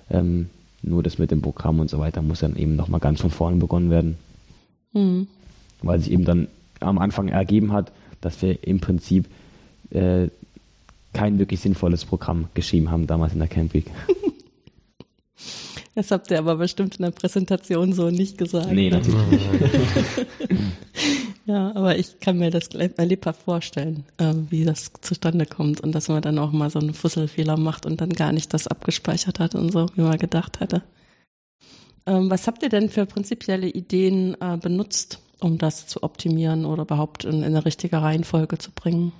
Ähm, 0.10 0.50
nur 0.82 1.04
das 1.04 1.18
mit 1.18 1.32
dem 1.32 1.42
Programm 1.42 1.80
und 1.80 1.90
so 1.90 2.00
weiter 2.00 2.22
muss 2.22 2.40
dann 2.40 2.56
eben 2.56 2.76
nochmal 2.76 3.00
ganz 3.00 3.22
von 3.22 3.30
vorne 3.30 3.58
begonnen 3.58 3.90
werden. 3.90 4.18
Mhm. 4.94 5.28
Weil 5.82 6.00
sich 6.00 6.12
eben 6.12 6.26
dann 6.26 6.48
am 6.80 6.98
Anfang 6.98 7.28
ergeben 7.28 7.72
hat, 7.72 7.92
dass 8.22 8.42
wir 8.42 8.64
im 8.66 8.80
Prinzip 8.80 9.26
äh, 9.92 10.28
kein 11.14 11.40
wirklich 11.40 11.60
sinnvolles 11.60 12.06
Programm 12.06 12.48
geschrieben 12.54 12.92
haben 12.92 13.08
damals 13.08 13.34
in 13.34 13.40
der 13.40 13.48
Camp 13.48 13.74
Week. 13.74 13.90
Das 15.96 16.12
habt 16.12 16.32
ihr 16.32 16.40
aber 16.40 16.56
bestimmt 16.56 16.98
in 16.98 17.04
der 17.04 17.12
Präsentation 17.12 17.94
so 17.94 18.10
nicht 18.10 18.38
gesagt. 18.38 18.72
Nee, 18.72 18.90
ne? 18.90 18.98
natürlich 18.98 19.52
nicht. 19.52 20.28
ja, 21.46 21.72
aber 21.76 21.98
ich 21.98 22.20
kann 22.20 22.38
mir 22.38 22.52
das 22.52 22.70
lebhaft 22.72 23.44
vorstellen, 23.44 24.06
äh, 24.18 24.34
wie 24.50 24.66
das 24.66 24.92
zustande 25.02 25.46
kommt 25.46 25.82
und 25.82 25.94
dass 25.94 26.08
man 26.08 26.22
dann 26.22 26.38
auch 26.40 26.52
mal 26.52 26.70
so 26.70 26.80
einen 26.80 26.94
Fusselfehler 26.94 27.58
macht 27.58 27.86
und 27.86 28.02
dann 28.02 28.12
gar 28.12 28.32
nicht 28.32 28.54
das 28.54 28.68
abgespeichert 28.68 29.40
hat 29.40 29.56
und 29.56 29.72
so, 29.72 29.88
wie 29.96 30.02
man 30.02 30.18
gedacht 30.18 30.60
hatte. 30.60 30.84
Ähm, 32.06 32.30
was 32.30 32.48
habt 32.48 32.64
ihr 32.64 32.70
denn 32.70 32.90
für 32.90 33.06
prinzipielle 33.06 33.68
Ideen 33.68 34.38
äh, 34.40 34.58
benutzt, 34.58 35.20
um 35.40 35.58
das 35.58 35.88
zu 35.88 36.04
optimieren 36.04 36.66
oder 36.66 36.84
überhaupt 36.84 37.26
in, 37.26 37.40
in 37.40 37.44
eine 37.44 37.66
richtige 37.66 38.02
Reihenfolge 38.02 38.58
zu 38.58 38.72
bringen? 38.72 39.12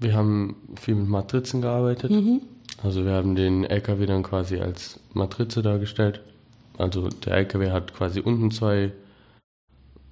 Wir 0.00 0.14
haben 0.14 0.56
viel 0.80 0.94
mit 0.94 1.08
Matrizen 1.08 1.62
gearbeitet. 1.62 2.10
Mhm. 2.10 2.42
Also 2.84 3.06
wir 3.06 3.12
haben 3.12 3.34
den 3.34 3.64
LKW 3.64 4.04
dann 4.04 4.22
quasi 4.22 4.58
als 4.58 5.00
Matrize 5.14 5.62
dargestellt. 5.62 6.20
Also 6.76 7.08
der 7.08 7.32
LKW 7.38 7.70
hat 7.70 7.94
quasi 7.94 8.20
unten 8.20 8.50
zwei 8.50 8.92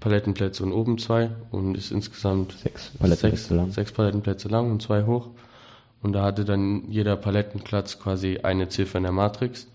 Palettenplätze 0.01 0.63
und 0.63 0.73
oben 0.73 0.97
zwei 0.97 1.31
und 1.51 1.77
ist 1.77 1.93
insgesamt 1.93 2.53
Sechs 2.53 2.91
Palettenplätze 2.99 3.37
sechs, 3.37 3.51
lang. 3.51 3.71
sechs 3.73 3.93
Palettenplätze 3.93 4.49
lang 4.49 4.71
und 4.71 4.81
zwei 4.81 5.05
hoch. 5.05 5.29
Und 6.01 6.15
da 6.15 6.23
hatte 6.25 6.47
dann 6.47 6.91
jeder 6.91 7.15
Palettenplatz 7.17 7.99
quasi 7.99 8.39
eine 8.43 8.71
Ziffer 8.71 8.97
in 8.97 9.05
der 9.05 9.13
Matrix. 9.13 9.69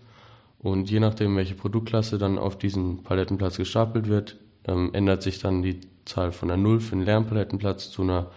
Und 0.58 0.90
je 0.90 1.00
nachdem, 1.00 1.38
welche 1.38 1.54
Produktklasse 1.54 2.18
dann 2.18 2.40
auf 2.40 2.58
diesen 2.58 3.04
Palettenplatz 3.04 3.58
gestapelt 3.58 4.08
wird, 4.08 4.38
ähm, 4.68 4.90
ändert 4.94 5.22
sich 5.22 5.38
dann 5.38 5.62
die 5.62 5.82
Zahl 6.06 6.32
von 6.32 6.50
einer 6.50 6.62
0 6.62 6.80
für 6.80 6.94
einen 6.94 7.06
leeren 7.06 7.28
Palettenplatz 7.28 7.92
zu 7.92 8.02
einer 8.02 8.32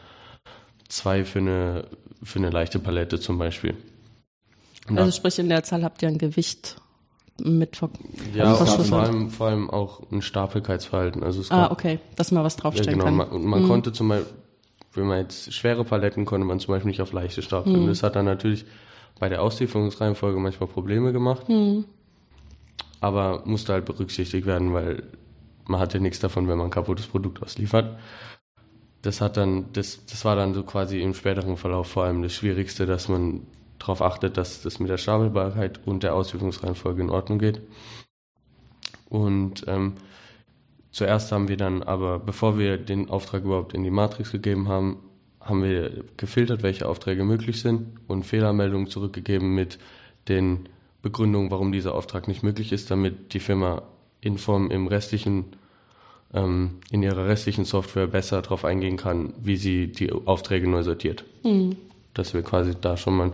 2 0.90 1.24
für 1.24 1.38
eine, 1.38 1.84
für 2.22 2.40
eine 2.40 2.50
leichte 2.50 2.78
Palette 2.78 3.18
zum 3.18 3.38
Beispiel. 3.38 3.74
Und 4.90 4.98
Also 4.98 5.12
sprich, 5.12 5.38
in 5.38 5.48
der 5.48 5.62
Zahl 5.62 5.82
habt 5.84 6.02
ihr 6.02 6.08
ein 6.08 6.18
Gewicht 6.18 6.76
mit 7.42 7.76
ver 7.76 7.88
ja, 8.34 8.54
vor 8.54 9.00
allem, 9.00 9.30
vor 9.30 9.46
allem 9.46 9.70
auch 9.70 10.02
ein 10.10 10.20
Stapelkeitsverhalten. 10.22 11.22
Also 11.22 11.40
es 11.40 11.50
Ah, 11.50 11.70
okay, 11.70 11.98
dass 12.16 12.32
man 12.32 12.44
was 12.44 12.56
Ja, 12.56 12.62
draufstellen 12.62 12.92
genau. 12.98 13.04
kann. 13.04 13.16
Man, 13.16 13.28
und 13.28 13.44
man 13.44 13.66
konnte 13.66 13.92
zum 13.92 14.08
Beispiel, 14.08 14.32
wenn 14.94 15.06
man 15.06 15.18
jetzt 15.20 15.52
schwere 15.54 15.84
Paletten 15.84 16.24
konnte 16.24 16.46
man 16.46 16.60
zum 16.60 16.74
Beispiel 16.74 16.90
nicht 16.90 17.00
auf 17.00 17.12
leichte 17.12 17.42
stapeln. 17.42 17.86
Das 17.86 18.02
hat 18.02 18.16
dann 18.16 18.26
natürlich 18.26 18.64
bei 19.18 19.28
der 19.28 19.42
Auslieferungsreihenfolge 19.42 20.38
manchmal 20.38 20.68
Probleme 20.68 21.12
gemacht. 21.12 21.46
Aber 23.00 23.42
musste 23.46 23.72
halt 23.72 23.86
berücksichtigt 23.86 24.46
werden, 24.46 24.72
weil 24.74 25.02
man 25.66 25.80
hat 25.80 25.94
ja 25.94 26.00
nichts 26.00 26.20
davon, 26.20 26.48
wenn 26.48 26.58
man 26.58 26.66
ein 26.66 26.70
kaputtes 26.72 27.06
Produkt 27.06 27.42
ausliefert. 27.42 27.98
Das 29.02 29.20
hat 29.20 29.36
dann, 29.36 29.72
das, 29.72 30.04
das 30.06 30.24
war 30.24 30.36
dann 30.36 30.52
so 30.52 30.62
quasi 30.62 31.00
im 31.00 31.14
späteren 31.14 31.56
Verlauf 31.56 31.86
vor 31.88 32.04
allem 32.04 32.22
das 32.22 32.34
Schwierigste, 32.34 32.84
dass 32.86 33.08
man 33.08 33.46
darauf 33.80 34.00
achtet, 34.02 34.36
dass 34.36 34.62
das 34.62 34.78
mit 34.78 34.88
der 34.88 34.98
Stapelbarkeit 34.98 35.80
und 35.84 36.04
der 36.04 36.14
Auslieferungsreihenfolge 36.14 37.02
in 37.02 37.10
Ordnung 37.10 37.40
geht. 37.40 37.60
Und 39.08 39.64
ähm, 39.66 39.94
Zuerst 40.90 41.30
haben 41.30 41.48
wir 41.48 41.56
dann 41.56 41.82
aber, 41.82 42.18
bevor 42.18 42.58
wir 42.58 42.76
den 42.76 43.10
Auftrag 43.10 43.44
überhaupt 43.44 43.74
in 43.74 43.84
die 43.84 43.90
Matrix 43.90 44.32
gegeben 44.32 44.68
haben, 44.68 44.98
haben 45.40 45.62
wir 45.62 46.04
gefiltert, 46.16 46.62
welche 46.62 46.88
Aufträge 46.88 47.24
möglich 47.24 47.60
sind 47.60 47.98
und 48.08 48.24
Fehlermeldungen 48.24 48.88
zurückgegeben 48.88 49.54
mit 49.54 49.78
den 50.28 50.68
Begründungen, 51.00 51.50
warum 51.50 51.72
dieser 51.72 51.94
Auftrag 51.94 52.28
nicht 52.28 52.42
möglich 52.42 52.72
ist, 52.72 52.90
damit 52.90 53.32
die 53.32 53.40
Firma 53.40 53.82
in 54.20 54.36
Form 54.36 54.70
im 54.70 54.86
restlichen, 54.86 55.56
ähm, 56.34 56.80
in 56.90 57.02
ihrer 57.02 57.26
restlichen 57.26 57.64
Software 57.64 58.08
besser 58.08 58.42
darauf 58.42 58.64
eingehen 58.64 58.96
kann, 58.96 59.32
wie 59.40 59.56
sie 59.56 59.86
die 59.92 60.12
Aufträge 60.12 60.68
neu 60.68 60.82
sortiert. 60.82 61.24
Dass 62.12 62.34
wir 62.34 62.42
quasi 62.42 62.74
da 62.78 62.96
schon 62.96 63.16
mal 63.16 63.32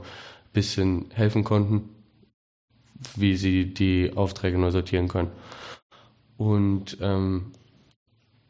bisschen 0.57 1.11
helfen 1.13 1.45
konnten, 1.45 1.91
wie 3.15 3.37
sie 3.37 3.75
die 3.75 4.13
Aufträge 4.17 4.59
neu 4.59 4.71
sortieren 4.71 5.07
können. 5.07 5.31
Und 6.39 6.97
ähm, 7.03 7.53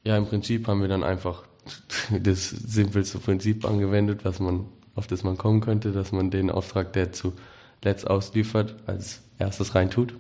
ja, 0.05 0.17
im 0.17 0.27
Prinzip 0.27 0.69
haben 0.69 0.81
wir 0.81 0.89
dann 0.89 1.03
einfach 1.03 1.43
das 2.11 2.51
simpelste 2.51 3.19
Prinzip 3.19 3.65
angewendet, 3.65 4.25
was 4.25 4.39
man, 4.39 4.67
auf 4.95 5.09
das 5.09 5.25
man 5.25 5.37
kommen 5.37 5.61
könnte, 5.61 5.91
dass 5.91 6.13
man 6.13 6.31
den 6.31 6.49
Auftrag, 6.49 6.93
der 6.93 7.11
zuletzt 7.13 8.09
ausliefert, 8.09 8.77
als 8.87 9.23
erstes 9.41 9.75
reintut. 9.75 10.15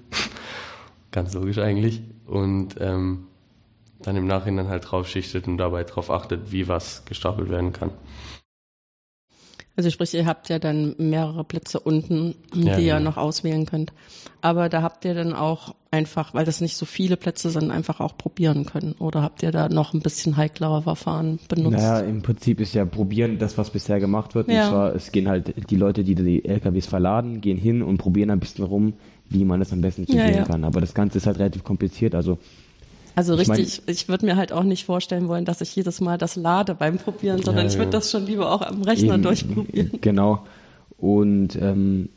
Ganz 1.12 1.34
logisch 1.34 1.58
eigentlich. 1.58 2.02
Und 2.26 2.74
ähm, 2.80 3.28
dann 4.00 4.16
im 4.16 4.26
Nachhinein 4.26 4.66
halt 4.66 4.90
draufschichtet 4.90 5.46
und 5.46 5.56
dabei 5.56 5.84
darauf 5.84 6.10
achtet, 6.10 6.50
wie 6.50 6.66
was 6.66 7.04
gestapelt 7.04 7.48
werden 7.48 7.72
kann. 7.72 7.92
Also 9.76 9.90
sprich, 9.90 10.14
ihr 10.14 10.24
habt 10.24 10.48
ja 10.48 10.58
dann 10.58 10.94
mehrere 10.98 11.44
Plätze 11.44 11.78
unten, 11.78 12.34
Ja, 12.54 12.76
die 12.76 12.86
ihr 12.86 12.94
genau. 12.96 13.10
noch 13.10 13.16
auswählen 13.18 13.66
könnt. 13.66 13.92
Aber 14.40 14.68
da 14.70 14.80
habt 14.80 15.04
ihr 15.04 15.12
dann 15.14 15.34
auch 15.34 15.74
einfach, 15.90 16.32
weil 16.32 16.44
das 16.46 16.60
nicht 16.60 16.76
so 16.76 16.86
viele 16.86 17.16
Plätze 17.16 17.50
sind, 17.50 17.70
einfach 17.70 18.00
auch 18.00 18.16
probieren 18.16 18.64
können. 18.64 18.94
Oder 18.98 19.22
habt 19.22 19.42
ihr 19.42 19.50
da 19.50 19.68
noch 19.68 19.92
ein 19.92 20.00
bisschen 20.00 20.36
heiklere 20.36 20.82
Verfahren 20.82 21.38
benutzt? 21.48 21.76
Naja, 21.76 22.00
im 22.00 22.22
Prinzip 22.22 22.60
ist 22.60 22.74
ja 22.74 22.84
probieren 22.86 23.38
das, 23.38 23.58
was 23.58 23.70
bisher 23.70 24.00
gemacht 24.00 24.34
wird. 24.34 24.48
Ja. 24.48 24.64
Und 24.64 24.70
zwar, 24.70 24.94
es 24.94 25.12
gehen 25.12 25.28
halt 25.28 25.70
die 25.70 25.76
Leute, 25.76 26.04
die 26.04 26.14
die 26.14 26.44
LKWs 26.44 26.86
verladen, 26.86 27.40
gehen 27.40 27.58
hin 27.58 27.82
und 27.82 27.98
probieren 27.98 28.30
ein 28.30 28.40
bisschen 28.40 28.64
rum, 28.64 28.94
wie 29.28 29.44
man 29.44 29.60
das 29.60 29.72
am 29.72 29.80
besten 29.82 30.04
Ja, 30.08 30.26
sehen 30.26 30.36
ja. 30.36 30.44
kann. 30.44 30.64
Aber 30.64 30.80
das 30.80 30.94
Ganze 30.94 31.18
ist 31.18 31.26
halt 31.26 31.38
relativ 31.38 31.64
kompliziert. 31.64 32.14
Also 32.14 32.38
Also 33.16 33.36
Ich 33.38 33.48
mein- 33.48 33.56
richtig, 33.58 33.82
ich 33.86 34.08
würde 34.08 34.26
mir 34.26 34.36
halt 34.36 34.52
auch 34.52 34.62
nicht 34.62 34.84
vorstellen 34.84 35.26
wollen, 35.26 35.44
dass 35.44 35.60
ich 35.62 35.74
jedes 35.74 36.00
Mal 36.00 36.18
das 36.18 36.36
lade 36.36 36.74
beim 36.74 36.98
Probieren, 36.98 37.42
sondern 37.42 37.64
Ja, 37.66 37.72
ich 37.72 37.78
würde 37.78 37.90
das 37.90 38.10
schon 38.10 38.26
lieber 38.26 38.52
auch 38.52 38.60
am 38.62 38.82
Rechner 38.82 39.14
Eben, 39.14 39.22
durchprobieren. 39.24 39.90
Genau. 40.02 40.46
Und 40.98 41.56
ähm, 41.60 42.08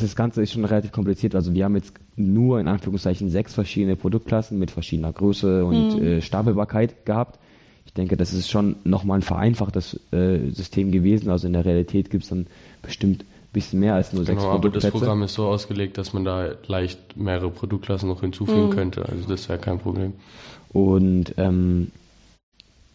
das 0.00 0.14
Ganze 0.16 0.42
ist 0.42 0.52
schon 0.52 0.64
relativ 0.64 0.92
kompliziert. 0.92 1.34
Also 1.34 1.52
wir 1.52 1.64
haben 1.64 1.74
jetzt 1.76 1.92
nur 2.16 2.60
in 2.60 2.68
Anführungszeichen 2.68 3.28
sechs 3.28 3.54
verschiedene 3.54 3.96
Produktklassen 3.96 4.58
mit 4.58 4.70
verschiedener 4.70 5.12
Größe 5.12 5.64
und 5.64 5.96
Mhm. 5.96 6.02
äh, 6.06 6.22
Stapelbarkeit 6.22 7.04
gehabt. 7.06 7.38
Ich 7.86 7.92
denke, 7.94 8.16
das 8.16 8.32
ist 8.32 8.48
schon 8.48 8.76
nochmal 8.84 9.18
ein 9.18 9.22
vereinfachtes 9.22 9.98
äh, 10.12 10.50
System 10.52 10.92
gewesen. 10.92 11.28
Also 11.30 11.48
in 11.48 11.54
der 11.54 11.64
Realität 11.64 12.08
gibt 12.10 12.22
es 12.22 12.28
dann 12.30 12.46
bestimmt 12.82 13.24
bisschen 13.52 13.80
mehr 13.80 13.94
als 13.94 14.12
nur 14.12 14.24
sechs 14.24 14.40
Genau, 14.40 14.52
aber 14.52 14.70
das. 14.70 14.90
Programm 14.90 15.22
ist 15.22 15.34
so 15.34 15.46
ausgelegt, 15.46 15.98
dass 15.98 16.12
man 16.12 16.24
da 16.24 16.50
leicht 16.66 17.16
mehrere 17.16 17.50
Produktklassen 17.50 18.08
noch 18.08 18.20
hinzufügen 18.20 18.70
könnte. 18.70 19.08
Also 19.08 19.28
das 19.28 19.48
wäre 19.48 19.58
kein 19.58 19.78
Problem. 19.78 20.12
Und 20.72 21.34
ähm, 21.36 21.90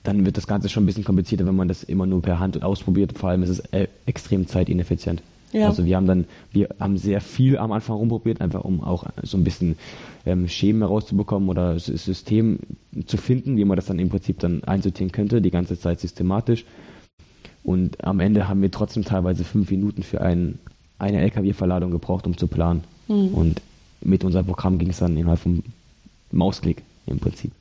dann 0.03 0.25
wird 0.25 0.37
das 0.37 0.47
Ganze 0.47 0.69
schon 0.69 0.83
ein 0.83 0.85
bisschen 0.85 1.03
komplizierter, 1.03 1.45
wenn 1.45 1.55
man 1.55 1.67
das 1.67 1.83
immer 1.83 2.05
nur 2.05 2.21
per 2.21 2.39
Hand 2.39 2.63
ausprobiert. 2.63 3.17
Vor 3.17 3.29
allem 3.29 3.43
ist 3.43 3.49
es 3.49 3.59
äh, 3.71 3.87
extrem 4.05 4.47
zeitineffizient. 4.47 5.21
Ja. 5.51 5.67
Also 5.67 5.85
wir 5.85 5.95
haben 5.95 6.05
dann, 6.05 6.25
wir 6.51 6.69
haben 6.79 6.97
sehr 6.97 7.21
viel 7.21 7.57
am 7.57 7.71
Anfang 7.71 7.95
rumprobiert, 7.95 8.41
einfach 8.41 8.63
um 8.63 8.81
auch 8.81 9.05
so 9.23 9.37
ein 9.37 9.43
bisschen 9.43 9.77
ähm, 10.25 10.47
Schemen 10.47 10.81
herauszubekommen 10.81 11.49
oder 11.49 11.79
System 11.79 12.59
zu 13.05 13.17
finden, 13.17 13.57
wie 13.57 13.65
man 13.65 13.75
das 13.75 13.85
dann 13.85 13.99
im 13.99 14.09
Prinzip 14.09 14.39
dann 14.39 14.63
einsortieren 14.63 15.11
könnte, 15.11 15.41
die 15.41 15.51
ganze 15.51 15.79
Zeit 15.79 15.99
systematisch. 15.99 16.65
Und 17.65 18.03
am 18.03 18.19
Ende 18.19 18.47
haben 18.47 18.61
wir 18.61 18.69
trotzdem 18.71 19.03
teilweise 19.03 19.43
fünf 19.43 19.71
Minuten 19.71 20.03
für 20.03 20.21
ein, 20.21 20.59
eine 20.99 21.19
LKW-Verladung 21.21 21.91
gebraucht, 21.91 22.27
um 22.27 22.37
zu 22.37 22.47
planen. 22.47 22.83
Und 23.07 23.61
mit 24.01 24.23
unserem 24.23 24.45
Programm 24.45 24.77
ging 24.77 24.89
es 24.91 24.99
dann 24.99 25.17
innerhalb 25.17 25.39
vom 25.39 25.63
Mausklick 26.31 26.83
im 27.07 27.19
Prinzip. 27.19 27.51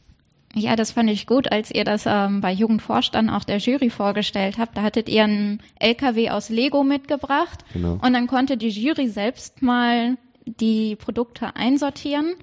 Ja, 0.55 0.77
das 0.77 0.93
fand 0.93 1.11
ich 1.11 1.27
gut, 1.27 1.51
als 1.51 1.71
ihr 1.71 1.85
das 1.85 2.05
ähm, 2.07 2.41
bei 2.41 2.53
Jugendvorstand 2.53 3.29
auch 3.31 3.43
der 3.45 3.59
Jury 3.59 3.91
vorgestellt 3.91 4.57
habt. 4.59 4.77
Da 4.77 4.83
hattet 4.83 5.09
ihr 5.09 5.25
einen 5.25 5.61
LKW 5.81 6.31
aus 6.31 6.49
Lego 6.49 6.85
mitgebracht 6.85 7.65
Genau. 7.73 7.95
und 8.01 8.13
dann 8.13 8.27
konnte 8.29 8.57
die 8.57 8.69
Jury 8.69 9.09
selbst 9.09 9.63
mal 9.63 10.17
die 10.47 10.95
Produkte 10.97 11.57
einsortieren 11.57 12.35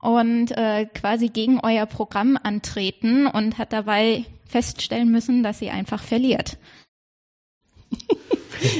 und 0.00 0.50
äh, 0.56 0.86
quasi 0.86 1.28
gegen 1.28 1.60
euer 1.60 1.86
Programm 1.86 2.38
antreten 2.42 3.26
und 3.28 3.56
hat 3.58 3.72
dabei 3.72 4.24
feststellen 4.48 5.10
müssen, 5.12 5.42
dass 5.42 5.58
sie 5.60 5.70
einfach 5.70 6.02
verliert. 6.02 6.56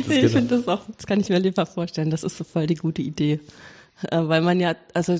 Nee, 0.08 0.26
ich 0.26 0.32
finde 0.32 0.56
das 0.56 0.66
auch, 0.66 0.80
das 0.96 1.06
kann 1.06 1.20
ich 1.20 1.28
mir 1.28 1.38
lieber 1.38 1.64
vorstellen. 1.64 2.10
Das 2.10 2.24
ist 2.24 2.36
so 2.36 2.42
voll 2.42 2.66
die 2.66 2.74
gute 2.74 3.00
Idee. 3.00 3.38
Äh, 4.10 4.22
weil 4.26 4.40
man 4.42 4.58
ja, 4.58 4.74
also 4.92 5.16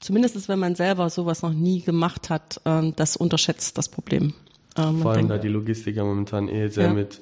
zumindest 0.00 0.48
wenn 0.48 0.58
man 0.58 0.74
selber 0.74 1.10
sowas 1.10 1.42
noch 1.42 1.52
nie 1.52 1.82
gemacht 1.82 2.30
hat, 2.30 2.62
ähm, 2.64 2.94
das 2.96 3.14
unterschätzt 3.16 3.76
das 3.76 3.90
Problem. 3.90 4.32
Ähm, 4.78 5.02
Vor 5.02 5.10
allem 5.12 5.28
da 5.28 5.34
denkt- 5.34 5.44
die 5.44 5.48
Logistik 5.48 5.96
ja 5.96 6.04
momentan 6.04 6.48
eh 6.48 6.68
sehr 6.68 6.86
Ja. 6.86 6.92
mit 6.94 7.20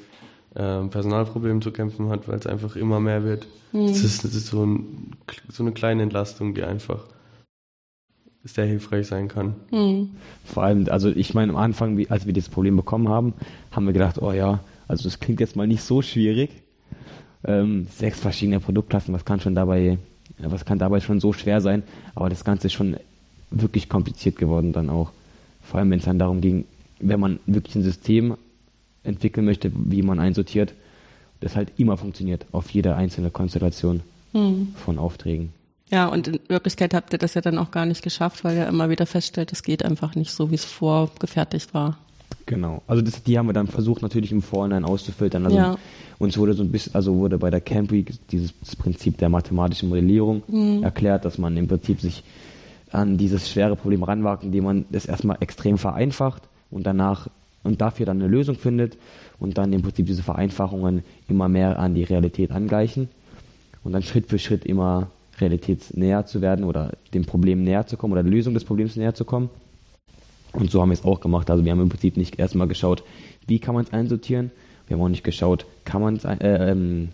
ähm, 0.54 0.88
Personalproblemen 0.90 1.62
zu 1.62 1.72
kämpfen 1.72 2.10
hat, 2.10 2.28
weil 2.28 2.38
es 2.38 2.46
einfach 2.46 2.76
immer 2.76 3.00
mehr 3.00 3.24
wird. 3.24 3.48
Hm. 3.72 3.88
Das, 3.88 4.04
ist, 4.04 4.22
das 4.24 4.34
ist 4.36 4.46
so, 4.46 4.64
ein, 4.64 5.16
so 5.50 5.64
eine 5.64 5.72
kleine 5.72 6.04
Entlastung, 6.04 6.54
die 6.54 6.62
einfach 6.62 7.06
sehr 8.46 8.66
hilfreich 8.66 9.06
sein 9.06 9.28
kann. 9.28 9.54
Hm. 9.70 10.10
Vor 10.44 10.62
allem, 10.62 10.86
also 10.90 11.08
ich 11.10 11.34
meine, 11.34 11.52
am 11.52 11.58
Anfang, 11.58 11.96
wie- 11.96 12.08
als 12.10 12.26
wir 12.26 12.32
das 12.32 12.48
Problem 12.48 12.76
bekommen 12.76 13.08
haben, 13.08 13.34
haben 13.70 13.86
wir 13.86 13.92
gedacht, 13.92 14.20
oh 14.22 14.32
ja, 14.32 14.60
also 14.88 15.04
das 15.04 15.20
klingt 15.20 15.40
jetzt 15.40 15.56
mal 15.56 15.66
nicht 15.66 15.82
so 15.82 16.02
schwierig. 16.02 16.50
Ähm, 17.44 17.86
sechs 17.90 18.18
verschiedene 18.20 18.60
Produktklassen, 18.60 19.12
was 19.14 19.24
kann 19.24 19.40
schon 19.40 19.54
dabei, 19.54 19.98
ja, 20.38 20.50
was 20.50 20.64
kann 20.64 20.78
dabei 20.78 21.00
schon 21.00 21.20
so 21.20 21.32
schwer 21.32 21.60
sein? 21.60 21.82
Aber 22.14 22.28
das 22.28 22.44
Ganze 22.44 22.66
ist 22.68 22.72
schon 22.72 22.96
wirklich 23.50 23.88
kompliziert 23.88 24.36
geworden 24.36 24.72
dann 24.72 24.90
auch. 24.90 25.10
Vor 25.62 25.78
allem, 25.78 25.90
wenn 25.90 25.98
es 25.98 26.04
dann 26.04 26.18
darum 26.18 26.40
ging, 26.40 26.64
wenn 27.00 27.20
man 27.20 27.38
wirklich 27.46 27.74
ein 27.76 27.82
System 27.82 28.36
entwickeln 29.04 29.44
möchte, 29.44 29.70
wie 29.74 30.02
man 30.02 30.18
einsortiert, 30.18 30.72
das 31.40 31.54
halt 31.54 31.72
immer 31.76 31.96
funktioniert 31.96 32.46
auf 32.52 32.70
jede 32.70 32.96
einzelne 32.96 33.30
Konstellation 33.30 34.00
von 34.84 34.98
Aufträgen. 34.98 35.50
Ja, 35.90 36.06
und 36.08 36.26
in 36.28 36.40
Wirklichkeit 36.48 36.94
habt 36.94 37.12
ihr 37.12 37.18
das 37.18 37.34
ja 37.34 37.40
dann 37.40 37.58
auch 37.58 37.70
gar 37.70 37.86
nicht 37.86 38.02
geschafft, 38.02 38.42
weil 38.44 38.56
ihr 38.56 38.66
immer 38.66 38.90
wieder 38.90 39.06
feststellt, 39.06 39.52
es 39.52 39.62
geht 39.62 39.84
einfach 39.84 40.14
nicht 40.16 40.32
so, 40.32 40.50
wie 40.50 40.56
es 40.56 40.64
vorgefertigt 40.64 41.74
war. 41.74 41.96
Genau. 42.46 42.82
Also 42.86 43.02
das, 43.02 43.22
die 43.22 43.38
haben 43.38 43.46
wir 43.46 43.52
dann 43.52 43.66
versucht 43.68 44.02
natürlich 44.02 44.32
im 44.32 44.42
Vorhinein 44.42 44.84
auszufiltern. 44.84 45.44
Also 45.46 45.58
Ja. 45.58 45.76
uns 46.18 46.36
wurde 46.38 46.54
so 46.54 46.62
ein 46.62 46.70
bisschen, 46.72 46.94
also 46.94 47.14
wurde 47.16 47.38
bei 47.38 47.50
der 47.50 47.60
Camp 47.60 47.90
Week 47.92 48.12
dieses 48.30 48.52
Prinzip 48.78 49.18
der 49.18 49.28
mathematischen 49.28 49.88
Modellierung 49.88 50.42
Mhm. 50.48 50.82
erklärt, 50.82 51.24
dass 51.24 51.38
man 51.38 51.56
im 51.56 51.66
Prinzip 51.68 52.00
sich 52.00 52.22
an 52.92 53.16
dieses 53.18 53.50
schwere 53.50 53.74
Problem 53.76 54.02
ranwagt, 54.04 54.44
indem 54.44 54.64
man 54.64 54.84
das 54.90 55.06
erstmal 55.06 55.36
extrem 55.40 55.76
vereinfacht 55.78 56.42
und 56.70 56.84
danach 56.86 57.28
und 57.64 57.80
dafür 57.80 58.06
dann 58.06 58.20
eine 58.20 58.28
Lösung 58.28 58.54
findet 58.56 58.96
und 59.40 59.58
dann 59.58 59.72
im 59.72 59.82
Prinzip 59.82 60.06
diese 60.06 60.22
Vereinfachungen 60.22 61.02
immer 61.28 61.48
mehr 61.48 61.78
an 61.80 61.94
die 61.94 62.04
Realität 62.04 62.52
angleichen 62.52 63.08
und 63.82 63.92
dann 63.92 64.02
Schritt 64.02 64.26
für 64.28 64.38
Schritt 64.38 64.64
immer 64.64 65.08
realitätsnäher 65.38 66.26
zu 66.26 66.40
werden 66.40 66.64
oder 66.64 66.92
dem 67.14 67.24
Problem 67.24 67.62
näher 67.64 67.86
zu 67.86 67.96
kommen 67.96 68.12
oder 68.12 68.22
der 68.22 68.32
Lösung 68.32 68.54
des 68.54 68.64
Problems 68.64 68.96
näher 68.96 69.14
zu 69.14 69.24
kommen. 69.24 69.50
Und 70.52 70.70
so 70.70 70.80
haben 70.80 70.88
wir 70.90 70.94
es 70.94 71.04
auch 71.04 71.20
gemacht. 71.20 71.50
Also 71.50 71.64
wir 71.64 71.72
haben 71.72 71.80
im 71.80 71.88
Prinzip 71.88 72.16
nicht 72.16 72.38
erstmal 72.38 72.66
geschaut, 72.68 73.02
wie 73.46 73.58
kann 73.58 73.74
man 73.74 73.84
es 73.84 73.92
einsortieren. 73.92 74.50
Wir 74.86 74.96
haben 74.96 75.02
auch 75.04 75.08
nicht 75.08 75.24
geschaut, 75.24 75.66
kann 75.84 76.00
man 76.00 76.16
es 76.16 76.24
äh, 76.24 76.36
ähm, 76.40 77.08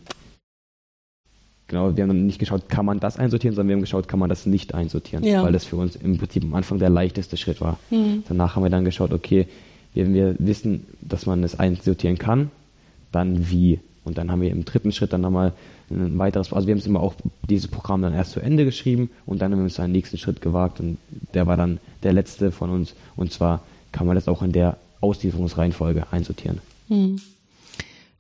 genau, 1.67 1.97
wir 1.97 2.05
haben 2.05 2.27
nicht 2.27 2.39
geschaut, 2.39 2.69
kann 2.69 2.85
man 2.87 3.01
das 3.01 3.17
einsortieren, 3.17 3.55
sondern 3.55 3.69
wir 3.69 3.77
haben 3.77 3.81
geschaut, 3.81 4.07
kann 4.07 4.19
man 4.21 4.29
das 4.29 4.47
nicht 4.47 4.75
einsortieren, 4.75 5.25
Ja. 5.25 5.43
weil 5.43 5.53
das 5.53 5.65
für 5.65 5.77
uns 5.77 5.97
im 5.97 6.19
Prinzip 6.19 6.45
am 6.45 6.55
Anfang 6.55 6.79
der 6.79 6.91
leichteste 6.91 7.37
Schritt 7.37 7.61
war. 7.61 7.79
Mhm. 7.91 8.25
Danach 8.29 8.55
haben 8.55 8.63
wir 8.63 8.71
dann 8.71 8.85
geschaut, 8.85 9.13
okay, 9.13 9.47
wenn 9.95 10.15
wir 10.15 10.37
wissen, 10.39 10.87
dass 11.01 11.27
man 11.27 11.43
es 11.43 11.59
einsortieren 11.59 12.19
kann, 12.19 12.51
dann 13.11 13.51
wie. 13.51 13.81
Und 14.05 14.19
dann 14.19 14.31
haben 14.31 14.41
wir 14.41 14.51
im 14.51 14.65
dritten 14.65 14.93
Schritt 14.93 15.13
dann 15.13 15.21
nochmal 15.21 15.53
ein 15.91 16.19
weiteres, 16.19 16.53
also 16.53 16.67
wir 16.67 16.73
haben 16.73 16.81
es 16.81 16.87
immer 16.87 17.01
auch 17.01 17.15
dieses 17.49 17.69
Programm 17.69 18.03
dann 18.03 18.15
erst 18.15 18.33
zu 18.33 18.41
Ende 18.41 18.65
geschrieben 18.65 19.11
und 19.27 19.41
dann 19.41 19.53
haben 19.53 19.59
wir 19.59 19.65
uns 19.65 19.79
einen 19.79 19.93
nächsten 19.93 20.19
Schritt 20.19 20.41
gewagt 20.41 20.81
und 20.81 20.99
der 21.35 21.47
war 21.47 21.57
dann 21.57 21.79
der 22.03 22.13
letzte 22.13 22.51
von 22.51 22.71
uns 22.71 22.95
und 23.17 23.33
zwar 23.33 23.63
kann 23.93 24.07
man 24.07 24.17
das 24.17 24.27
auch 24.27 24.43
in 24.43 24.53
der 24.53 24.77
Auslieferungsreihenfolge 25.01 26.07
einsortieren. 26.11 26.61
Hm. 26.89 27.21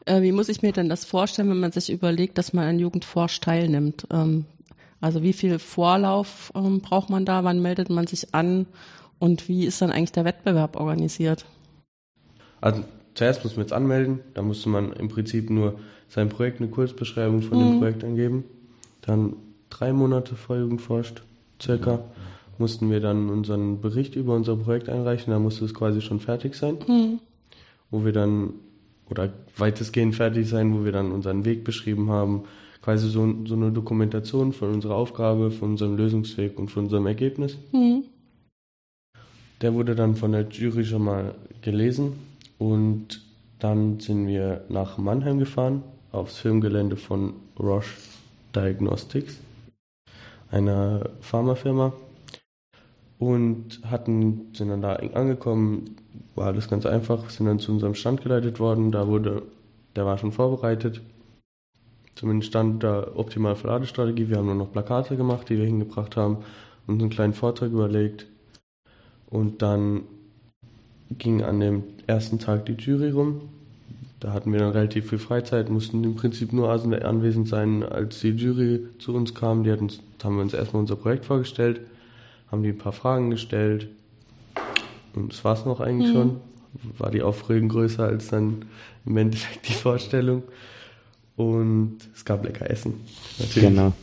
Äh, 0.04 0.22
wie 0.22 0.32
muss 0.32 0.48
ich 0.48 0.62
mir 0.62 0.72
denn 0.72 0.88
das 0.88 1.04
vorstellen, 1.04 1.48
wenn 1.48 1.60
man 1.60 1.72
sich 1.72 1.90
überlegt, 1.90 2.38
dass 2.38 2.52
man 2.52 2.66
an 2.66 2.78
Jugendforsch 2.78 3.40
teilnimmt? 3.40 4.06
Ähm, 4.10 4.44
also 5.00 5.22
wie 5.22 5.32
viel 5.32 5.58
Vorlauf 5.58 6.52
ähm, 6.54 6.80
braucht 6.80 7.10
man 7.10 7.24
da? 7.24 7.44
Wann 7.44 7.62
meldet 7.62 7.90
man 7.90 8.06
sich 8.06 8.34
an? 8.34 8.66
Und 9.18 9.48
wie 9.48 9.66
ist 9.66 9.80
dann 9.80 9.92
eigentlich 9.92 10.12
der 10.12 10.24
Wettbewerb 10.24 10.76
organisiert? 10.76 11.44
Also 12.60 12.82
zuerst 13.14 13.44
muss 13.44 13.56
man 13.56 13.64
jetzt 13.64 13.72
anmelden, 13.72 14.20
da 14.34 14.42
musste 14.42 14.68
man 14.68 14.92
im 14.92 15.08
Prinzip 15.08 15.50
nur 15.50 15.78
sein 16.08 16.28
Projekt, 16.28 16.60
eine 16.60 16.70
Kurzbeschreibung 16.70 17.42
von 17.42 17.58
Mhm. 17.58 17.70
dem 17.70 17.78
Projekt 17.78 18.04
angeben. 18.04 18.44
Dann 19.02 19.34
drei 19.70 19.92
Monate 19.92 20.34
vor 20.34 20.56
Jugendforscht, 20.56 21.22
circa, 21.60 22.04
mussten 22.58 22.90
wir 22.90 23.00
dann 23.00 23.30
unseren 23.30 23.80
Bericht 23.80 24.14
über 24.14 24.34
unser 24.34 24.56
Projekt 24.56 24.88
einreichen, 24.88 25.32
da 25.32 25.38
musste 25.38 25.64
es 25.64 25.74
quasi 25.74 26.00
schon 26.00 26.20
fertig 26.20 26.54
sein, 26.54 26.76
Hm. 26.86 27.18
wo 27.90 28.04
wir 28.04 28.12
dann, 28.12 28.54
oder 29.10 29.30
weitestgehend 29.56 30.14
fertig 30.14 30.48
sein, 30.48 30.78
wo 30.78 30.84
wir 30.84 30.92
dann 30.92 31.12
unseren 31.12 31.44
Weg 31.44 31.64
beschrieben 31.64 32.10
haben, 32.10 32.42
quasi 32.82 33.08
so, 33.08 33.34
so 33.46 33.54
eine 33.54 33.70
Dokumentation 33.72 34.52
von 34.52 34.70
unserer 34.74 34.96
Aufgabe, 34.96 35.50
von 35.50 35.70
unserem 35.72 35.96
Lösungsweg 35.96 36.58
und 36.58 36.70
von 36.70 36.84
unserem 36.84 37.06
Ergebnis. 37.06 37.56
Hm. 37.70 38.04
Der 39.60 39.74
wurde 39.74 39.94
dann 39.94 40.16
von 40.16 40.32
der 40.32 40.48
Jury 40.48 40.84
schon 40.84 41.04
mal 41.04 41.34
gelesen 41.62 42.14
und 42.62 43.20
dann 43.58 43.98
sind 43.98 44.28
wir 44.28 44.64
nach 44.68 44.96
Mannheim 44.96 45.40
gefahren, 45.40 45.82
aufs 46.12 46.38
Filmgelände 46.38 46.94
von 46.94 47.34
Roche 47.58 47.96
Diagnostics, 48.54 49.36
einer 50.48 51.10
Pharmafirma. 51.20 51.92
Und 53.18 53.80
hatten, 53.84 54.52
sind 54.54 54.68
dann 54.68 54.82
da 54.82 54.94
angekommen, 54.94 55.96
war 56.36 56.46
alles 56.46 56.68
ganz 56.68 56.86
einfach, 56.86 57.30
sind 57.30 57.46
dann 57.46 57.58
zu 57.58 57.72
unserem 57.72 57.96
Stand 57.96 58.22
geleitet 58.22 58.60
worden, 58.60 58.92
da 58.92 59.08
wurde, 59.08 59.42
der 59.96 60.06
war 60.06 60.18
schon 60.18 60.30
vorbereitet, 60.30 61.00
zumindest 62.14 62.50
stand 62.50 62.84
da 62.84 63.08
optimal 63.14 63.56
für 63.56 63.68
Ladestrategie, 63.68 64.28
wir 64.28 64.36
haben 64.38 64.46
nur 64.46 64.54
noch 64.54 64.72
Plakate 64.72 65.16
gemacht, 65.16 65.48
die 65.48 65.58
wir 65.58 65.66
hingebracht 65.66 66.16
haben 66.16 66.38
und 66.86 67.00
einen 67.00 67.10
kleinen 67.10 67.34
Vortrag 67.34 67.72
überlegt. 67.72 68.26
Und 69.30 69.62
dann 69.62 70.02
ging 71.18 71.42
an 71.42 71.60
dem 71.60 71.82
ersten 72.06 72.38
Tag 72.38 72.66
die 72.66 72.72
Jury 72.74 73.10
rum. 73.10 73.42
Da 74.20 74.32
hatten 74.32 74.52
wir 74.52 74.60
dann 74.60 74.70
relativ 74.70 75.08
viel 75.08 75.18
Freizeit, 75.18 75.68
mussten 75.68 76.04
im 76.04 76.14
Prinzip 76.14 76.52
nur 76.52 76.70
anwesend 76.70 77.48
sein, 77.48 77.82
als 77.82 78.20
die 78.20 78.28
Jury 78.30 78.80
zu 78.98 79.14
uns 79.14 79.34
kam. 79.34 79.64
Die 79.64 79.72
hat 79.72 79.80
uns, 79.80 80.00
haben 80.22 80.36
wir 80.36 80.42
uns 80.42 80.54
erstmal 80.54 80.80
unser 80.80 80.94
Projekt 80.96 81.24
vorgestellt, 81.24 81.80
haben 82.50 82.62
die 82.62 82.68
ein 82.68 82.78
paar 82.78 82.92
Fragen 82.92 83.30
gestellt. 83.30 83.88
Und 85.14 85.32
das 85.32 85.44
war 85.44 85.54
es 85.54 85.64
noch 85.64 85.80
eigentlich 85.80 86.10
Mhm. 86.10 86.16
schon. 86.16 86.36
War 86.98 87.10
die 87.10 87.22
Aufregung 87.22 87.68
größer 87.68 88.04
als 88.04 88.28
dann 88.28 88.64
im 89.04 89.16
Endeffekt 89.16 89.68
die 89.68 89.74
Vorstellung. 89.74 90.42
Und 91.36 91.96
es 92.14 92.24
gab 92.24 92.44
lecker 92.44 92.70
Essen. 92.70 92.94
Natürlich. 93.38 93.68
Genau. 93.68 93.92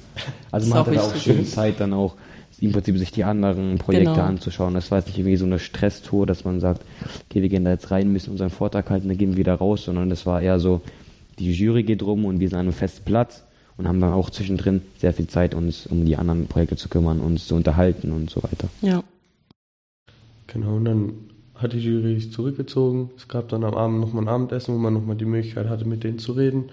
Also 0.52 0.69
man 0.69 0.80
auch 0.80 0.88
hatte 0.88 0.95
da 0.98 1.02
auch 1.04 1.15
schön 1.15 1.45
Zeit, 1.45 1.80
dann 1.80 1.93
auch 1.93 2.15
im 2.62 2.72
Prinzip 2.72 2.98
sich 2.98 3.12
die 3.12 3.24
anderen 3.24 3.78
Projekte 3.78 4.12
Genau. 4.12 4.24
anzuschauen. 4.24 4.74
Das 4.74 4.91
war 4.91 5.00
jetzt 5.00 5.08
nicht 5.08 5.17
irgendwie 5.19 5.38
so 5.38 5.45
eine 5.45 5.60
Stresstour, 5.60 6.26
dass 6.26 6.43
man 6.45 6.60
sagt, 6.60 6.82
okay, 7.30 7.41
wir 7.41 7.50
gehen 7.50 7.65
da 7.65 7.72
jetzt 7.72 7.91
rein, 7.91 8.12
müssen 8.12 8.32
unseren 8.32 8.50
Vortrag 8.50 8.89
halten, 8.89 9.08
dann 9.08 9.17
gehen 9.17 9.32
wir 9.32 9.38
wieder 9.38 9.56
raus, 9.56 9.86
sondern 9.86 10.10
das 10.10 10.26
war 10.26 10.41
eher 10.41 10.60
so, 10.60 10.82
die 11.39 11.52
Jury 11.52 11.84
geht 11.84 12.04
rum 12.04 12.26
und 12.26 12.39
wir 12.39 12.50
sind 12.50 12.58
an 12.58 12.65
einem 12.65 12.74
festen 12.74 13.06
Platz 13.06 13.43
und 13.78 13.88
haben 13.88 14.02
dann 14.02 14.12
auch 14.12 14.30
zwischendrin 14.30 14.82
sehr 14.98 15.13
viel 15.13 15.28
Zeit, 15.28 15.56
uns 15.56 15.88
um 15.88 16.06
die 16.06 16.17
anderen 16.17 16.48
Projekte 16.48 16.76
zu 16.76 16.89
kümmern, 16.89 17.19
uns 17.22 17.48
zu 17.48 17.56
unterhalten 17.56 18.12
und 18.12 18.30
so 18.30 18.43
weiter. 18.43 18.67
Ja. 18.82 19.04
Genau, 20.48 20.76
und 20.76 20.86
dann 20.86 21.13
hat 21.56 21.74
die 21.74 21.80
Jury 21.80 22.15
sich 22.15 22.32
zurückgezogen. 22.32 23.12
Es 23.17 23.28
gab 23.28 23.50
dann 23.50 23.63
am 23.63 23.76
Abend 23.76 24.00
nochmal 24.00 24.24
ein 24.24 24.30
Abendessen, 24.30 24.74
wo 24.74 24.80
man 24.80 24.93
nochmal 24.93 25.15
die 25.15 25.26
Möglichkeit 25.26 25.69
hatte, 25.69 25.86
mit 25.86 26.04
denen 26.04 26.19
zu 26.19 26.34
reden, 26.34 26.65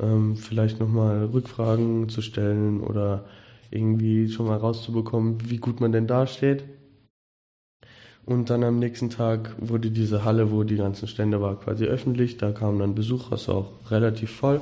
ähm, 0.00 0.36
vielleicht 0.36 0.80
nochmal 0.80 1.24
Rückfragen 1.26 2.08
zu 2.08 2.22
stellen 2.22 2.80
oder 2.80 3.24
irgendwie 3.76 4.28
schon 4.28 4.46
mal 4.46 4.56
rauszubekommen, 4.56 5.38
wie 5.50 5.58
gut 5.58 5.80
man 5.80 5.92
denn 5.92 6.06
dasteht. 6.06 6.64
Und 8.24 8.50
dann 8.50 8.64
am 8.64 8.80
nächsten 8.80 9.08
Tag 9.08 9.54
wurde 9.60 9.90
diese 9.92 10.24
Halle, 10.24 10.50
wo 10.50 10.64
die 10.64 10.76
ganzen 10.76 11.06
Stände 11.06 11.40
war, 11.40 11.60
quasi 11.60 11.84
öffentlich. 11.84 12.38
Da 12.38 12.50
kamen 12.50 12.80
dann 12.80 12.94
Besucher, 12.96 13.34
es 13.36 13.46
war 13.46 13.54
auch 13.56 13.70
relativ 13.90 14.30
voll. 14.32 14.60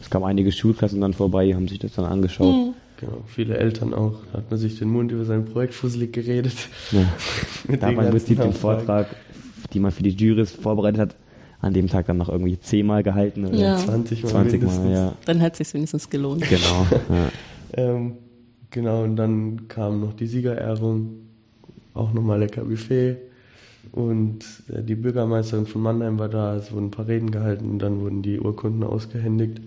Es 0.00 0.08
kamen 0.08 0.24
einige 0.24 0.50
Schulklassen 0.52 1.02
dann 1.02 1.12
vorbei, 1.12 1.52
haben 1.54 1.68
sich 1.68 1.78
das 1.78 1.92
dann 1.92 2.06
angeschaut. 2.06 2.54
Hm. 2.54 2.74
Genau, 3.00 3.18
viele 3.26 3.58
Eltern 3.58 3.92
auch. 3.92 4.14
Da 4.32 4.38
hat 4.38 4.50
man 4.50 4.58
sich 4.58 4.78
den 4.78 4.88
Mund 4.88 5.12
über 5.12 5.24
sein 5.24 5.44
Projekt 5.44 5.74
fusselig 5.74 6.12
geredet. 6.14 6.54
Ja. 6.92 7.00
Mit 7.68 7.82
Da 7.82 7.88
den 7.88 7.96
war 7.98 8.04
im 8.04 8.10
Prinzip 8.10 8.40
den. 8.40 8.52
Vortrag, 8.54 9.08
die 9.74 9.80
man 9.80 9.90
für 9.90 10.02
die 10.04 10.10
Juries 10.10 10.52
vorbereitet 10.52 11.00
hat, 11.00 11.16
an 11.60 11.74
dem 11.74 11.88
Tag 11.88 12.06
dann 12.06 12.16
noch 12.16 12.28
irgendwie 12.30 12.58
zehnmal 12.58 13.02
gehalten 13.02 13.44
oder 13.44 13.56
Ja. 13.58 13.76
20 13.76 14.22
Mal 14.22 14.28
20 14.30 14.62
Mal, 14.62 14.90
ja. 14.92 15.12
Dann 15.26 15.42
hat 15.42 15.52
es 15.52 15.58
sich 15.58 15.74
wenigstens 15.74 16.08
gelohnt. 16.08 16.42
Genau. 16.48 16.86
Ja. 17.10 17.28
Ähm, 17.76 18.12
genau, 18.74 19.02
und 19.04 19.16
dann 19.16 19.68
kam 19.68 20.00
noch 20.00 20.12
die 20.12 20.26
Siegerehrung, 20.26 21.14
auch 21.94 22.12
nochmal 22.12 22.40
lecker 22.40 22.64
Buffet. 22.64 23.16
Und 23.92 24.44
äh, 24.68 24.82
die 24.82 24.94
Bürgermeisterin 24.96 25.66
von 25.66 25.80
Mannheim 25.82 26.18
war 26.18 26.28
da, 26.28 26.56
es 26.56 26.72
wurden 26.72 26.86
ein 26.86 26.90
paar 26.90 27.06
Reden 27.06 27.30
gehalten 27.30 27.70
und 27.70 27.78
dann 27.78 28.00
wurden 28.00 28.22
die 28.22 28.38
Urkunden 28.40 28.82
ausgehändigt. 28.82 29.60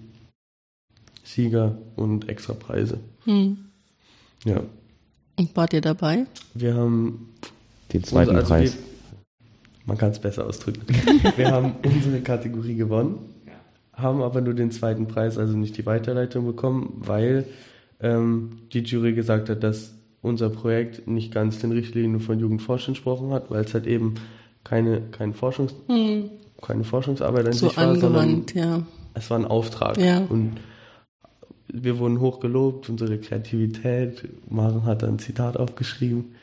Sieger 1.23 1.77
und 1.95 2.29
extra 2.29 2.53
Preise. 2.53 2.99
Hm. 3.25 3.57
Ja, 4.45 4.61
Und 5.37 5.55
wart 5.55 5.73
ihr 5.73 5.81
dabei? 5.81 6.25
wir 6.53 6.75
haben 6.75 7.29
Den 7.93 8.03
zweiten 8.03 8.29
unser- 8.31 8.41
also 8.41 8.53
Preis. 8.53 8.73
Wir, 8.75 8.79
man 9.85 9.97
kann 9.97 10.11
es 10.11 10.19
besser 10.19 10.45
ausdrücken. 10.45 10.81
wir 11.35 11.51
haben 11.51 11.73
unsere 11.83 12.21
Kategorie 12.21 12.75
gewonnen, 12.75 13.17
haben 13.93 14.21
aber 14.21 14.41
nur 14.41 14.53
den 14.53 14.71
zweiten 14.71 15.07
Preis, 15.07 15.37
also 15.37 15.55
nicht 15.57 15.77
die 15.77 15.85
Weiterleitung 15.85 16.45
bekommen, 16.45 16.93
weil 16.97 17.45
ähm, 17.99 18.59
die 18.73 18.79
Jury 18.79 19.13
gesagt 19.13 19.49
hat, 19.49 19.63
dass 19.63 19.93
unser 20.21 20.49
Projekt 20.49 21.07
nicht 21.07 21.33
ganz 21.33 21.59
den 21.59 21.71
Richtlinien 21.71 22.19
von 22.19 22.39
Jugendforsch 22.39 22.87
entsprochen 22.87 23.31
hat, 23.31 23.49
weil 23.49 23.63
es 23.63 23.73
halt 23.73 23.87
eben 23.87 24.15
keine, 24.63 25.01
kein 25.11 25.33
Forschungs, 25.33 25.73
Hm. 25.87 26.29
keine 26.61 26.83
Forschungsarbeit 26.83 27.47
an 27.47 27.53
So 27.53 27.67
sich 27.69 27.77
war, 27.77 27.95
sondern 27.95 28.45
ja. 28.53 28.83
es 29.13 29.29
war 29.29 29.39
ein 29.39 29.45
Auftrag. 29.45 29.97
Ja. 29.97 30.25
Und 30.29 30.57
wir 31.67 31.99
wurden 31.99 32.19
hochgelobt, 32.19 32.89
unsere 32.89 33.17
Kreativität. 33.19 34.23
Maren 34.49 34.85
hat 34.85 35.03
ein 35.03 35.19
Zitat 35.19 35.57
aufgeschrieben. 35.57 36.35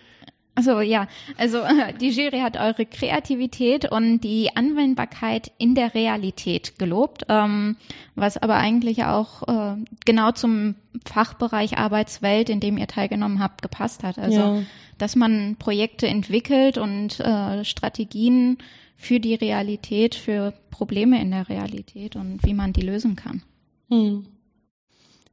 Also 0.66 0.81
ja, 0.81 1.09
also 1.37 1.61
die 2.00 2.11
Jury 2.11 2.40
hat 2.40 2.57
eure 2.57 2.87
Kreativität 2.87 3.90
und 3.90 4.20
die 4.20 4.57
Anwendbarkeit 4.57 5.53
in 5.59 5.74
der 5.74 5.94
Realität 5.94 6.79
gelobt, 6.79 7.27
ähm, 7.29 7.77
was 8.14 8.37
aber 8.37 8.57
eigentlich 8.57 9.05
auch 9.05 9.46
äh, 9.48 9.77
genau 10.05 10.33
zum 10.33 10.77
Fachbereich 11.05 11.77
Arbeitswelt, 11.77 12.48
in 12.48 12.61
dem 12.61 12.79
ihr 12.79 12.87
teilgenommen 12.87 13.40
habt, 13.40 13.62
gepasst 13.62 14.03
hat. 14.03 14.18
Also 14.18 14.38
Ja. 14.38 14.62
dass 14.96 15.16
man 15.16 15.57
Projekte 15.59 16.07
entwickelt 16.07 16.79
und 16.79 17.20
äh, 17.20 17.64
Strategien 17.64 18.59
für 18.96 19.20
die 19.20 19.35
Realität, 19.35 20.14
für 20.14 20.55
Probleme 20.70 21.20
in 21.20 21.31
der 21.31 21.48
Realität 21.48 22.16
und 22.16 22.44
wie 22.44 22.55
man 22.55 22.72
die 22.72 22.83
lösen 22.83 23.16
kann. 23.16 23.42
Hm. 23.90 24.27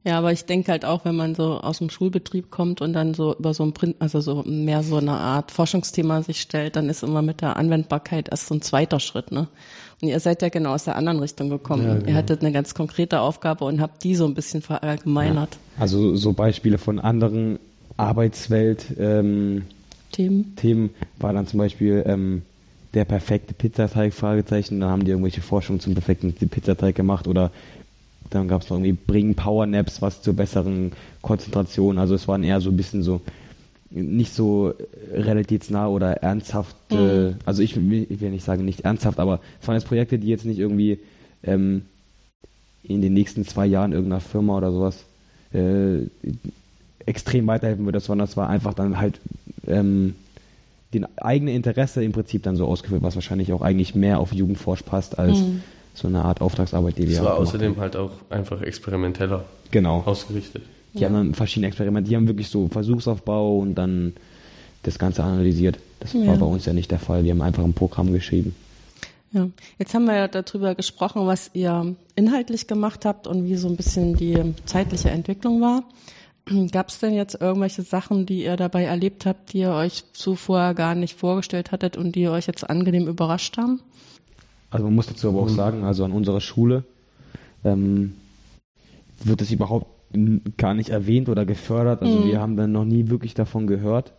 Ja, 0.04 0.18
aber 0.18 0.32
ich 0.32 0.46
denke 0.46 0.72
halt 0.72 0.84
auch, 0.84 1.04
wenn 1.04 1.14
man 1.14 1.36
so 1.36 1.60
aus 1.60 1.78
dem 1.78 1.88
Schulbetrieb 1.88 2.50
kommt 2.50 2.80
und 2.80 2.92
dann 2.92 3.14
so 3.14 3.36
über 3.36 3.54
so 3.54 3.62
ein 3.62 3.72
Print, 3.72 3.96
also 4.00 4.20
so 4.20 4.42
mehr 4.44 4.82
so 4.82 4.96
eine 4.96 5.12
Art 5.12 5.52
Forschungsthema 5.52 6.22
sich 6.22 6.40
stellt, 6.40 6.74
dann 6.74 6.88
ist 6.88 7.04
immer 7.04 7.22
mit 7.22 7.40
der 7.40 7.56
Anwendbarkeit 7.56 8.28
erst 8.28 8.48
so 8.48 8.54
ein 8.54 8.62
zweiter 8.62 8.98
Schritt, 8.98 9.30
ne? 9.30 9.46
Und 10.00 10.08
ihr 10.08 10.18
seid 10.18 10.42
ja 10.42 10.48
genau 10.48 10.74
aus 10.74 10.84
der 10.84 10.96
anderen 10.96 11.20
Richtung 11.20 11.48
gekommen. 11.48 11.86
Ja, 11.86 11.94
Ihr 11.94 12.00
genau. 12.00 12.18
hattet 12.18 12.40
eine 12.40 12.50
ganz 12.50 12.74
konkrete 12.74 13.20
Aufgabe 13.20 13.64
und 13.64 13.80
habt 13.80 14.02
die 14.02 14.16
so 14.16 14.24
ein 14.24 14.34
bisschen 14.34 14.60
verallgemeinert. 14.60 15.56
Also 15.78 16.16
so 16.16 16.32
Beispiele 16.32 16.78
von 16.78 16.98
anderen 16.98 17.60
Arbeitswelt 17.96 18.86
ähm, 18.98 19.62
Themen. 20.10 20.56
Themen 20.56 20.90
war 21.18 21.32
dann 21.32 21.46
zum 21.46 21.58
Beispiel 21.58 22.02
ähm, 22.06 22.42
der 22.94 23.04
perfekte 23.04 23.54
Pizzateig, 23.54 24.12
Fragezeichen. 24.12 24.80
Dann 24.80 24.90
haben 24.90 25.04
die 25.04 25.12
irgendwelche 25.12 25.40
Forschungen 25.40 25.78
zum 25.78 25.94
perfekten 25.94 26.32
Pizzateig 26.34 26.96
gemacht 26.96 27.28
oder 27.28 27.52
dann 28.34 28.48
gab 28.48 28.62
es 28.62 28.70
noch 28.70 28.76
irgendwie 28.76 28.92
Bringen 28.92 29.34
Powernaps, 29.34 30.02
was 30.02 30.22
zur 30.22 30.34
besseren 30.34 30.92
Konzentration. 31.20 31.98
Also 31.98 32.14
es 32.14 32.28
waren 32.28 32.44
eher 32.44 32.60
so 32.60 32.70
ein 32.70 32.76
bisschen 32.76 33.02
so 33.02 33.20
nicht 33.90 34.34
so 34.34 34.72
realitätsnah 35.12 35.86
oder 35.86 36.14
ernsthaft, 36.22 36.76
mhm. 36.90 37.36
also 37.44 37.62
ich, 37.62 37.76
ich, 37.76 38.20
will 38.20 38.30
nicht 38.30 38.44
sagen 38.44 38.64
nicht 38.64 38.80
ernsthaft, 38.80 39.20
aber 39.20 39.40
es 39.60 39.68
waren 39.68 39.74
jetzt 39.74 39.86
Projekte, 39.86 40.18
die 40.18 40.28
jetzt 40.28 40.46
nicht 40.46 40.58
irgendwie 40.58 40.98
ähm, 41.42 41.82
in 42.82 43.02
den 43.02 43.12
nächsten 43.12 43.44
zwei 43.44 43.66
Jahren 43.66 43.92
irgendeiner 43.92 44.20
Firma 44.20 44.56
oder 44.56 44.72
sowas 44.72 45.04
äh, 45.52 46.06
extrem 47.04 47.46
weiterhelfen 47.46 47.84
würde, 47.84 48.00
sondern 48.00 48.26
es 48.26 48.36
war 48.36 48.48
einfach 48.48 48.74
dann 48.74 48.98
halt 48.98 49.20
ähm, 49.66 50.14
den 50.94 51.06
eigenen 51.18 51.54
Interesse 51.54 52.02
im 52.02 52.12
Prinzip 52.12 52.42
dann 52.42 52.56
so 52.56 52.66
ausgeführt, 52.66 53.02
was 53.02 53.14
wahrscheinlich 53.14 53.52
auch 53.52 53.62
eigentlich 53.62 53.94
mehr 53.94 54.18
auf 54.18 54.32
Jugendforsch 54.32 54.82
passt 54.82 55.18
als 55.18 55.38
mhm. 55.38 55.62
So 55.94 56.08
eine 56.08 56.24
Art 56.24 56.40
Auftragsarbeit, 56.40 56.98
die 56.98 57.08
wir 57.08 57.18
haben. 57.18 57.24
Es 57.26 57.30
war 57.30 57.38
außerdem 57.38 57.76
halt 57.76 57.96
auch 57.96 58.12
einfach 58.30 58.62
experimenteller 58.62 59.44
genau. 59.70 60.02
ausgerichtet. 60.04 60.62
Die 60.94 61.00
ja. 61.00 61.08
haben 61.08 61.14
dann 61.14 61.34
verschiedene 61.34 61.68
Experimente, 61.68 62.08
die 62.08 62.16
haben 62.16 62.26
wirklich 62.26 62.48
so 62.48 62.68
Versuchsaufbau 62.68 63.58
und 63.58 63.74
dann 63.74 64.14
das 64.82 64.98
Ganze 64.98 65.22
analysiert. 65.22 65.78
Das 66.00 66.12
ja. 66.12 66.26
war 66.26 66.36
bei 66.36 66.46
uns 66.46 66.66
ja 66.66 66.72
nicht 66.72 66.90
der 66.90 66.98
Fall. 66.98 67.24
Wir 67.24 67.32
haben 67.32 67.42
einfach 67.42 67.64
ein 67.64 67.72
Programm 67.72 68.12
geschrieben. 68.12 68.54
Ja, 69.32 69.48
jetzt 69.78 69.94
haben 69.94 70.04
wir 70.04 70.16
ja 70.16 70.28
darüber 70.28 70.74
gesprochen, 70.74 71.26
was 71.26 71.50
ihr 71.54 71.96
inhaltlich 72.16 72.66
gemacht 72.66 73.06
habt 73.06 73.26
und 73.26 73.44
wie 73.46 73.56
so 73.56 73.68
ein 73.68 73.76
bisschen 73.76 74.14
die 74.14 74.54
zeitliche 74.66 75.10
Entwicklung 75.10 75.62
war. 75.62 75.84
Gab 76.72 76.88
es 76.88 76.98
denn 76.98 77.14
jetzt 77.14 77.40
irgendwelche 77.40 77.82
Sachen, 77.82 78.26
die 78.26 78.44
ihr 78.44 78.56
dabei 78.56 78.84
erlebt 78.84 79.24
habt, 79.24 79.52
die 79.52 79.60
ihr 79.60 79.70
euch 79.70 80.04
zuvor 80.12 80.74
gar 80.74 80.94
nicht 80.94 81.18
vorgestellt 81.18 81.72
hattet 81.72 81.96
und 81.96 82.14
die 82.14 82.28
euch 82.28 82.46
jetzt 82.46 82.68
angenehm 82.68 83.06
überrascht 83.06 83.56
haben? 83.56 83.80
Also 84.72 84.86
man 84.86 84.94
muss 84.94 85.06
dazu 85.06 85.28
aber 85.28 85.40
auch 85.40 85.50
mhm. 85.50 85.54
sagen, 85.54 85.84
also 85.84 86.04
an 86.04 86.12
unserer 86.12 86.40
Schule 86.40 86.84
ähm, 87.62 88.14
wird 89.22 89.42
es 89.42 89.52
überhaupt 89.52 89.86
gar 90.56 90.74
nicht 90.74 90.88
erwähnt 90.88 91.28
oder 91.28 91.44
gefördert. 91.44 92.02
Also 92.02 92.20
mhm. 92.20 92.24
wir 92.26 92.40
haben 92.40 92.56
dann 92.56 92.72
noch 92.72 92.84
nie 92.84 93.08
wirklich 93.08 93.34
davon 93.34 93.66
gehört. 93.66 94.14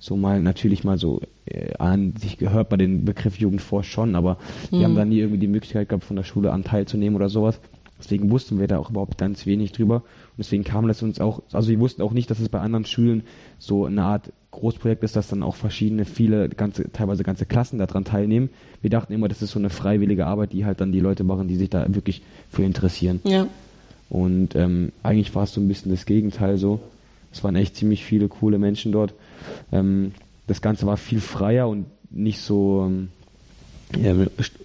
So 0.00 0.16
mal 0.16 0.42
natürlich 0.42 0.82
mal 0.82 0.98
so 0.98 1.20
äh, 1.46 1.74
an 1.78 2.14
sich 2.16 2.36
gehört 2.36 2.68
bei 2.68 2.76
dem 2.76 3.04
Begriff 3.04 3.38
Jugendforsch 3.38 3.88
schon, 3.88 4.16
aber 4.16 4.36
mhm. 4.70 4.78
wir 4.78 4.84
haben 4.84 4.96
dann 4.96 5.08
nie 5.08 5.20
irgendwie 5.20 5.38
die 5.38 5.46
Möglichkeit 5.46 5.88
gehabt, 5.88 6.04
von 6.04 6.16
der 6.16 6.24
Schule 6.24 6.52
an 6.52 6.64
teilzunehmen 6.64 7.16
oder 7.16 7.28
sowas. 7.28 7.60
Deswegen 8.04 8.30
wussten 8.30 8.60
wir 8.60 8.68
da 8.68 8.78
auch 8.78 8.90
überhaupt 8.90 9.18
ganz 9.18 9.46
wenig 9.46 9.72
drüber. 9.72 9.96
Und 9.96 10.38
deswegen 10.38 10.62
kam 10.62 10.86
das 10.86 11.02
uns 11.02 11.20
auch, 11.20 11.42
also 11.52 11.68
wir 11.68 11.80
wussten 11.80 12.02
auch 12.02 12.12
nicht, 12.12 12.30
dass 12.30 12.38
es 12.38 12.48
bei 12.48 12.60
anderen 12.60 12.84
Schulen 12.84 13.22
so 13.58 13.86
eine 13.86 14.04
Art 14.04 14.30
Großprojekt 14.50 15.02
ist, 15.02 15.16
dass 15.16 15.28
dann 15.28 15.42
auch 15.42 15.56
verschiedene, 15.56 16.04
viele, 16.04 16.48
ganze, 16.48 16.90
teilweise 16.92 17.24
ganze 17.24 17.46
Klassen 17.46 17.78
daran 17.78 18.04
teilnehmen. 18.04 18.50
Wir 18.82 18.90
dachten 18.90 19.12
immer, 19.12 19.28
das 19.28 19.42
ist 19.42 19.50
so 19.50 19.58
eine 19.58 19.70
freiwillige 19.70 20.26
Arbeit, 20.26 20.52
die 20.52 20.64
halt 20.64 20.80
dann 20.80 20.92
die 20.92 21.00
Leute 21.00 21.24
machen, 21.24 21.48
die 21.48 21.56
sich 21.56 21.70
da 21.70 21.84
wirklich 21.92 22.22
für 22.50 22.62
interessieren. 22.62 23.20
Ja. 23.24 23.48
Und 24.10 24.54
ähm, 24.54 24.92
eigentlich 25.02 25.34
war 25.34 25.44
es 25.44 25.54
so 25.54 25.60
ein 25.60 25.66
bisschen 25.66 25.90
das 25.90 26.06
Gegenteil 26.06 26.58
so. 26.58 26.80
Es 27.32 27.42
waren 27.42 27.56
echt 27.56 27.74
ziemlich 27.74 28.04
viele 28.04 28.28
coole 28.28 28.58
Menschen 28.58 28.92
dort. 28.92 29.14
Ähm, 29.72 30.12
das 30.46 30.60
Ganze 30.60 30.86
war 30.86 30.96
viel 30.96 31.20
freier 31.20 31.68
und 31.68 31.86
nicht 32.10 32.40
so, 32.40 32.84
ähm, 32.86 33.08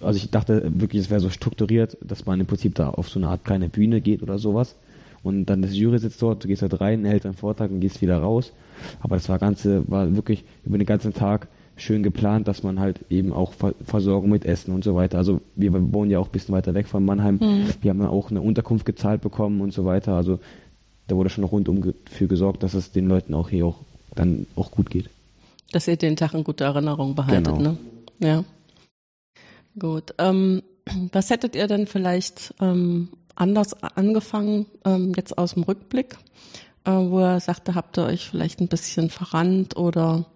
also 0.00 0.16
ich 0.16 0.30
dachte 0.30 0.70
wirklich, 0.74 1.02
es 1.02 1.10
wäre 1.10 1.20
so 1.20 1.30
strukturiert, 1.30 1.96
dass 2.00 2.26
man 2.26 2.40
im 2.40 2.46
Prinzip 2.46 2.74
da 2.74 2.90
auf 2.90 3.08
so 3.08 3.18
eine 3.18 3.28
Art 3.28 3.44
kleine 3.44 3.68
Bühne 3.68 4.00
geht 4.00 4.22
oder 4.22 4.38
sowas. 4.38 4.74
Und 5.22 5.46
dann 5.46 5.62
das 5.62 5.76
Jury 5.76 5.98
sitzt 5.98 6.20
dort, 6.22 6.42
du 6.42 6.48
gehst 6.48 6.62
halt 6.62 6.80
rein, 6.80 7.04
hältst 7.04 7.26
einen 7.26 7.34
Vortrag 7.34 7.70
und 7.70 7.80
gehst 7.80 8.00
wieder 8.00 8.18
raus. 8.18 8.52
Aber 9.00 9.16
das 9.16 9.28
war 9.28 9.38
ganze, 9.38 9.88
war 9.90 10.14
wirklich 10.16 10.44
über 10.64 10.78
den 10.78 10.86
ganzen 10.86 11.12
Tag 11.12 11.48
schön 11.76 12.02
geplant, 12.02 12.48
dass 12.48 12.62
man 12.62 12.80
halt 12.80 13.00
eben 13.10 13.32
auch 13.32 13.52
Versorgung 13.84 14.30
mit 14.30 14.44
Essen 14.44 14.72
und 14.74 14.84
so 14.84 14.94
weiter. 14.94 15.18
Also 15.18 15.40
wir 15.56 15.72
wohnen 15.92 16.10
ja 16.10 16.18
auch 16.18 16.26
ein 16.26 16.32
bisschen 16.32 16.54
weiter 16.54 16.74
weg 16.74 16.86
von 16.86 17.04
Mannheim. 17.04 17.36
Mhm. 17.36 17.66
Wir 17.80 17.90
haben 17.90 17.98
dann 17.98 18.08
auch 18.08 18.30
eine 18.30 18.40
Unterkunft 18.40 18.86
gezahlt 18.86 19.20
bekommen 19.22 19.60
und 19.60 19.72
so 19.72 19.84
weiter. 19.84 20.14
Also 20.14 20.40
da 21.06 21.16
wurde 21.16 21.30
schon 21.30 21.44
rundum 21.44 21.94
für 22.10 22.26
gesorgt, 22.26 22.62
dass 22.62 22.74
es 22.74 22.92
den 22.92 23.08
Leuten 23.08 23.34
auch 23.34 23.48
hier 23.48 23.66
auch 23.66 23.76
dann 24.14 24.46
auch 24.56 24.70
gut 24.70 24.90
geht. 24.90 25.08
Dass 25.72 25.88
ihr 25.88 25.96
den 25.96 26.16
Tag 26.16 26.34
in 26.34 26.44
guter 26.44 26.66
Erinnerung 26.66 27.14
behaltet, 27.14 27.56
genau. 27.56 27.60
ne? 27.60 27.78
Ja. 28.18 28.44
Gut. 29.78 30.14
Ähm, 30.18 30.62
was 31.12 31.30
hättet 31.30 31.54
ihr 31.54 31.66
denn 31.66 31.86
vielleicht 31.86 32.54
ähm, 32.60 33.08
anders 33.34 33.74
angefangen, 33.82 34.66
ähm, 34.84 35.12
jetzt 35.16 35.38
aus 35.38 35.54
dem 35.54 35.62
Rückblick, 35.62 36.16
äh, 36.84 36.90
wo 36.90 37.20
er 37.20 37.40
sagte, 37.40 37.74
habt 37.74 37.98
ihr 37.98 38.04
euch 38.04 38.28
vielleicht 38.28 38.60
ein 38.60 38.68
bisschen 38.68 39.10
verrannt 39.10 39.76
oder 39.76 40.26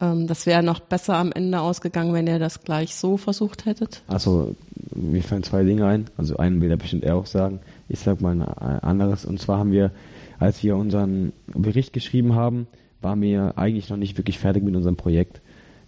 ähm, 0.00 0.26
das 0.26 0.46
wäre 0.46 0.62
noch 0.62 0.80
besser 0.80 1.16
am 1.16 1.32
Ende 1.32 1.60
ausgegangen, 1.60 2.14
wenn 2.14 2.26
ihr 2.26 2.38
das 2.38 2.62
gleich 2.62 2.94
so 2.94 3.16
versucht 3.16 3.66
hättet? 3.66 4.02
Also, 4.06 4.54
mir 4.94 5.22
fallen 5.22 5.42
zwei 5.42 5.64
Dinge 5.64 5.86
ein. 5.86 6.06
Also, 6.16 6.36
einen 6.36 6.60
will 6.60 6.70
er 6.70 6.76
bestimmt 6.76 7.04
er 7.04 7.16
auch 7.16 7.26
sagen. 7.26 7.60
Ich 7.88 8.00
sag 8.00 8.20
mal 8.20 8.40
ein 8.40 8.42
anderes. 8.42 9.24
Und 9.24 9.40
zwar 9.40 9.58
haben 9.58 9.72
wir, 9.72 9.90
als 10.38 10.62
wir 10.62 10.76
unseren 10.76 11.32
Bericht 11.46 11.92
geschrieben 11.92 12.34
haben, 12.34 12.68
waren 13.00 13.20
wir 13.20 13.58
eigentlich 13.58 13.90
noch 13.90 13.96
nicht 13.96 14.16
wirklich 14.18 14.38
fertig 14.38 14.62
mit 14.62 14.76
unserem 14.76 14.96
Projekt 14.96 15.40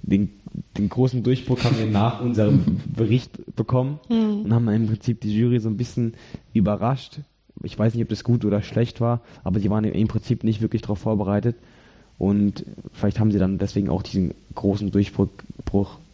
den, 0.03 0.40
den 0.77 0.89
großen 0.89 1.23
Durchbruch 1.23 1.63
haben 1.65 1.79
wir 1.79 1.87
nach 1.87 2.21
unserem 2.21 2.81
Bericht 2.97 3.55
bekommen 3.57 4.01
mhm. 4.09 4.43
und 4.45 4.55
haben 4.55 4.69
im 4.69 4.87
Prinzip 4.87 5.21
die 5.21 5.37
Jury 5.37 5.61
so 5.61 5.69
ein 5.69 5.77
bisschen 5.77 6.15
überrascht. 6.53 7.21
Ich 7.63 7.79
weiß 7.79 7.95
nicht, 7.95 8.03
ob 8.03 8.09
das 8.09 8.25
gut 8.25 8.45
oder 8.45 8.63
schlecht 8.63 9.01
war, 9.01 9.21
aber 9.45 9.61
sie 9.61 9.71
waren 9.71 9.85
im 9.85 10.09
Prinzip 10.09 10.45
nicht 10.45 10.63
wirklich 10.63 10.83
darauf 10.83 10.99
vorbereitet. 10.99 11.57
Und 12.19 12.65
vielleicht 12.93 13.19
haben 13.19 13.33
sie 13.33 13.39
dann 13.39 13.59
deswegen 13.59 13.89
auch 13.89 14.03
diesen 14.03 14.35
großen 14.55 14.91
Durchbruch 14.91 15.29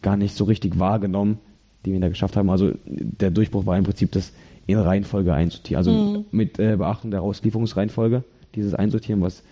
gar 0.02 0.16
nicht 0.16 0.36
so 0.36 0.44
richtig 0.44 0.78
wahrgenommen, 0.78 1.38
den 1.84 1.94
wir 1.94 2.00
da 2.00 2.08
geschafft 2.08 2.36
haben. 2.36 2.50
Also 2.50 2.72
der 2.84 3.30
Durchbruch 3.30 3.66
war 3.66 3.76
im 3.76 3.84
Prinzip 3.84 4.12
das 4.12 4.32
in 4.66 4.78
Reihenfolge 4.78 5.32
einsortieren. 5.34 5.78
Also 5.78 5.92
mhm. 5.92 6.24
mit 6.30 6.58
äh, 6.58 6.76
Beachtung 6.76 7.10
der 7.10 7.22
Auslieferungsreihenfolge, 7.22 8.24
dieses 8.54 8.74
Einsortieren, 8.74 9.22
was 9.22 9.42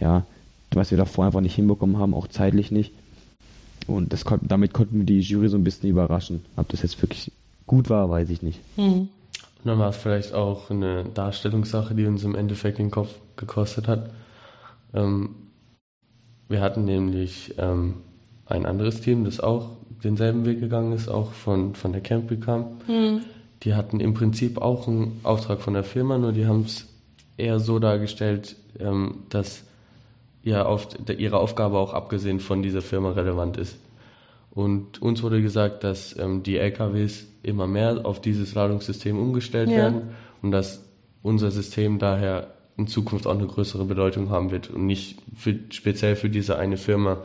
ja, 0.00 0.26
was 0.72 0.90
wir 0.90 0.98
davor 0.98 1.26
einfach 1.26 1.40
nicht 1.40 1.54
hinbekommen 1.54 1.98
haben, 1.98 2.14
auch 2.14 2.28
zeitlich 2.28 2.70
nicht. 2.70 2.92
Und 3.86 4.12
das, 4.12 4.24
damit 4.42 4.72
konnten 4.72 4.98
wir 4.98 5.04
die 5.04 5.20
Jury 5.20 5.48
so 5.48 5.56
ein 5.56 5.64
bisschen 5.64 5.90
überraschen. 5.90 6.44
Ob 6.56 6.68
das 6.68 6.82
jetzt 6.82 7.00
wirklich 7.02 7.32
gut 7.66 7.90
war, 7.90 8.08
weiß 8.10 8.30
ich 8.30 8.42
nicht. 8.42 8.60
Mhm. 8.76 9.08
Und 9.64 9.70
dann 9.70 9.78
war 9.78 9.90
es 9.90 9.96
vielleicht 9.96 10.34
auch 10.34 10.70
eine 10.70 11.04
Darstellungssache, 11.04 11.94
die 11.94 12.06
uns 12.06 12.22
im 12.24 12.34
Endeffekt 12.34 12.78
den 12.78 12.90
Kopf 12.90 13.08
gekostet 13.36 13.88
hat. 13.88 14.10
Ähm, 14.92 15.30
wir 16.48 16.60
hatten 16.60 16.84
nämlich 16.84 17.54
ähm, 17.58 17.94
ein 18.46 18.66
anderes 18.66 19.00
Team, 19.00 19.24
das 19.24 19.40
auch 19.40 19.70
denselben 20.02 20.44
Weg 20.44 20.60
gegangen 20.60 20.92
ist, 20.92 21.08
auch 21.08 21.32
von, 21.32 21.74
von 21.74 21.92
der 21.92 22.02
Camping 22.02 22.40
kam. 22.40 22.66
Mhm. 22.86 23.20
Die 23.62 23.74
hatten 23.74 24.00
im 24.00 24.12
Prinzip 24.12 24.58
auch 24.58 24.86
einen 24.86 25.20
Auftrag 25.22 25.62
von 25.62 25.72
der 25.72 25.84
Firma, 25.84 26.18
nur 26.18 26.32
die 26.32 26.46
haben 26.46 26.62
es 26.62 26.86
eher 27.38 27.58
so 27.60 27.78
dargestellt, 27.78 28.56
ähm, 28.78 29.22
dass 29.30 29.64
ja 30.44 30.66
auf, 30.66 30.88
ihre 31.16 31.38
Aufgabe 31.38 31.78
auch 31.78 31.92
abgesehen 31.92 32.38
von 32.38 32.62
dieser 32.62 32.82
Firma 32.82 33.12
relevant 33.12 33.56
ist. 33.56 33.78
Und 34.50 35.02
uns 35.02 35.22
wurde 35.22 35.42
gesagt, 35.42 35.82
dass 35.82 36.16
ähm, 36.18 36.44
die 36.44 36.58
LKWs 36.58 37.26
immer 37.42 37.66
mehr 37.66 38.02
auf 38.04 38.20
dieses 38.20 38.54
Ladungssystem 38.54 39.18
umgestellt 39.18 39.70
ja. 39.70 39.76
werden 39.76 40.10
und 40.42 40.52
dass 40.52 40.84
unser 41.22 41.50
System 41.50 41.98
daher 41.98 42.54
in 42.76 42.86
Zukunft 42.86 43.26
auch 43.26 43.34
eine 43.34 43.46
größere 43.46 43.84
Bedeutung 43.84 44.30
haben 44.30 44.50
wird 44.50 44.70
und 44.70 44.86
nicht 44.86 45.18
für, 45.34 45.58
speziell 45.70 46.16
für 46.16 46.30
diese 46.30 46.58
eine 46.58 46.76
Firma 46.76 47.18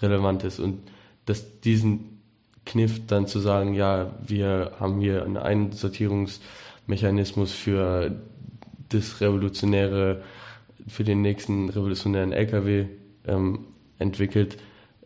relevant 0.00 0.44
ist. 0.44 0.58
Und 0.58 0.78
dass 1.26 1.60
diesen 1.60 2.20
Kniff 2.64 3.06
dann 3.06 3.26
zu 3.26 3.40
sagen, 3.40 3.74
ja, 3.74 4.12
wir 4.26 4.72
haben 4.80 4.98
hier 5.00 5.24
einen 5.24 5.36
Einsortierungsmechanismus 5.36 7.52
für 7.52 8.12
das 8.88 9.20
revolutionäre 9.20 10.22
für 10.88 11.04
den 11.04 11.22
nächsten 11.22 11.68
revolutionären 11.68 12.32
LKW 12.32 12.86
ähm, 13.26 13.66
entwickelt, 13.98 14.58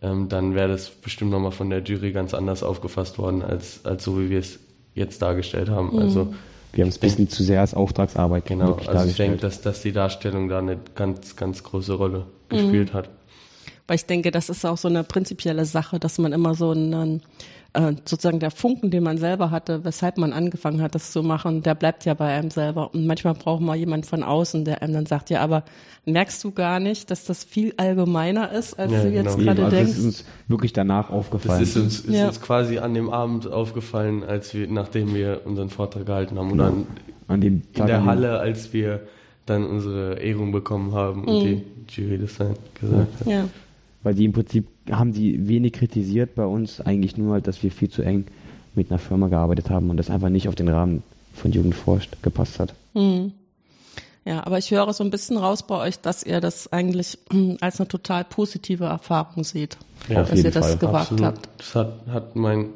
ähm, 0.02 0.28
dann 0.28 0.54
wäre 0.54 0.68
das 0.68 0.90
bestimmt 0.90 1.30
nochmal 1.30 1.52
von 1.52 1.70
der 1.70 1.82
Jury 1.82 2.12
ganz 2.12 2.34
anders 2.34 2.62
aufgefasst 2.62 3.18
worden, 3.18 3.42
als, 3.42 3.84
als 3.84 4.04
so 4.04 4.18
wie 4.20 4.30
wir 4.30 4.40
es 4.40 4.58
jetzt 4.94 5.22
dargestellt 5.22 5.68
haben. 5.68 5.92
Mhm. 5.92 5.98
Also 5.98 6.34
wir 6.72 6.84
haben 6.84 6.90
es 6.90 6.98
ein 6.98 7.00
bisschen 7.00 7.28
zu 7.28 7.42
sehr 7.42 7.60
als 7.60 7.74
Auftragsarbeit 7.74 8.46
genau, 8.46 8.74
also 8.74 8.84
dargestellt. 8.84 9.10
ich 9.10 9.16
denke, 9.16 9.36
dass, 9.38 9.62
dass 9.62 9.82
die 9.82 9.92
Darstellung 9.92 10.48
da 10.48 10.58
eine 10.58 10.78
ganz, 10.94 11.36
ganz 11.36 11.62
große 11.62 11.94
Rolle 11.94 12.26
mhm. 12.50 12.56
gespielt 12.56 12.92
hat. 12.92 13.08
Weil 13.86 13.96
ich 13.96 14.06
denke, 14.06 14.30
das 14.30 14.48
ist 14.48 14.64
auch 14.64 14.76
so 14.76 14.88
eine 14.88 15.04
prinzipielle 15.04 15.64
Sache, 15.64 15.98
dass 15.98 16.18
man 16.18 16.32
immer 16.32 16.54
so 16.54 16.70
einen 16.70 17.22
äh, 17.72 17.92
sozusagen 18.04 18.40
der 18.40 18.50
Funken, 18.50 18.90
den 18.90 19.02
man 19.02 19.18
selber 19.18 19.50
hatte, 19.50 19.84
weshalb 19.84 20.18
man 20.18 20.32
angefangen 20.32 20.80
hat, 20.80 20.94
das 20.94 21.12
zu 21.12 21.22
machen, 21.22 21.62
der 21.62 21.74
bleibt 21.74 22.04
ja 22.04 22.14
bei 22.14 22.32
einem 22.32 22.50
selber. 22.50 22.94
Und 22.94 23.06
manchmal 23.06 23.34
braucht 23.34 23.60
man 23.60 23.78
jemand 23.78 24.06
von 24.06 24.22
außen, 24.22 24.64
der 24.64 24.82
einem 24.82 24.94
dann 24.94 25.06
sagt, 25.06 25.30
ja, 25.30 25.40
aber 25.40 25.64
merkst 26.04 26.42
du 26.44 26.52
gar 26.52 26.80
nicht, 26.80 27.10
dass 27.10 27.24
das 27.24 27.44
viel 27.44 27.74
allgemeiner 27.76 28.52
ist, 28.52 28.78
als 28.78 28.92
ja, 28.92 29.02
du 29.02 29.10
jetzt 29.10 29.36
genau. 29.36 29.52
gerade 29.52 29.64
also 29.64 29.76
denkst? 29.76 29.92
Das 29.92 29.98
ist 29.98 30.06
uns 30.06 30.24
wirklich 30.48 30.72
danach 30.72 31.10
aufgefallen. 31.10 31.60
Das 31.60 31.70
ist 31.70 31.76
uns, 31.76 32.00
ist 32.00 32.14
ja. 32.14 32.28
uns 32.28 32.40
quasi 32.40 32.78
an 32.78 32.94
dem 32.94 33.10
Abend 33.10 33.50
aufgefallen, 33.50 34.24
als 34.24 34.54
wir, 34.54 34.68
nachdem 34.68 35.14
wir 35.14 35.42
unseren 35.44 35.68
Vortrag 35.68 36.06
gehalten 36.06 36.38
haben. 36.38 36.52
Und 36.52 36.58
genau. 36.58 36.70
dann 36.70 36.86
an 37.28 37.40
dem 37.40 37.72
Tag 37.72 37.80
in 37.80 37.86
der 37.88 38.04
Halle, 38.04 38.38
als 38.38 38.72
wir 38.72 39.00
dann 39.44 39.64
unsere 39.64 40.18
Ehrung 40.20 40.52
bekommen 40.52 40.94
haben 40.94 41.24
und 41.24 41.44
mhm. 41.44 41.44
die 41.44 41.62
Jury 41.88 42.18
das 42.18 42.36
dann 42.36 42.54
gesagt 42.80 43.20
hat. 43.20 43.26
Ja 43.26 43.44
weil 44.02 44.14
die 44.14 44.24
im 44.24 44.32
Prinzip 44.32 44.66
haben 44.90 45.12
die 45.12 45.48
wenig 45.48 45.72
kritisiert 45.74 46.34
bei 46.34 46.44
uns, 46.46 46.80
eigentlich 46.80 47.16
nur 47.16 47.32
halt, 47.34 47.46
dass 47.46 47.62
wir 47.62 47.70
viel 47.70 47.88
zu 47.90 48.02
eng 48.02 48.26
mit 48.74 48.90
einer 48.90 48.98
Firma 48.98 49.28
gearbeitet 49.28 49.70
haben 49.70 49.90
und 49.90 49.96
das 49.96 50.10
einfach 50.10 50.28
nicht 50.28 50.48
auf 50.48 50.54
den 50.54 50.68
Rahmen 50.68 51.02
von 51.34 51.52
Jugend 51.52 51.74
forscht 51.74 52.16
gepasst 52.22 52.60
hat. 52.60 52.74
Mhm. 52.94 53.32
Ja, 54.24 54.44
aber 54.44 54.58
ich 54.58 54.70
höre 54.72 54.92
so 54.92 55.04
ein 55.04 55.10
bisschen 55.10 55.36
raus 55.36 55.64
bei 55.64 55.78
euch, 55.78 56.00
dass 56.00 56.24
ihr 56.24 56.40
das 56.40 56.72
eigentlich 56.72 57.16
hm, 57.30 57.58
als 57.60 57.78
eine 57.78 57.86
total 57.88 58.24
positive 58.24 58.84
Erfahrung 58.84 59.44
seht, 59.44 59.78
Ja, 60.08 60.24
dass 60.24 60.42
ihr 60.42 60.50
das 60.50 60.66
Fall. 60.70 60.76
gewagt 60.78 61.12
Absolut. 61.12 61.24
habt. 61.24 61.48
Das 61.58 61.74
hat, 61.76 62.06
hat 62.08 62.36
mein, 62.36 62.70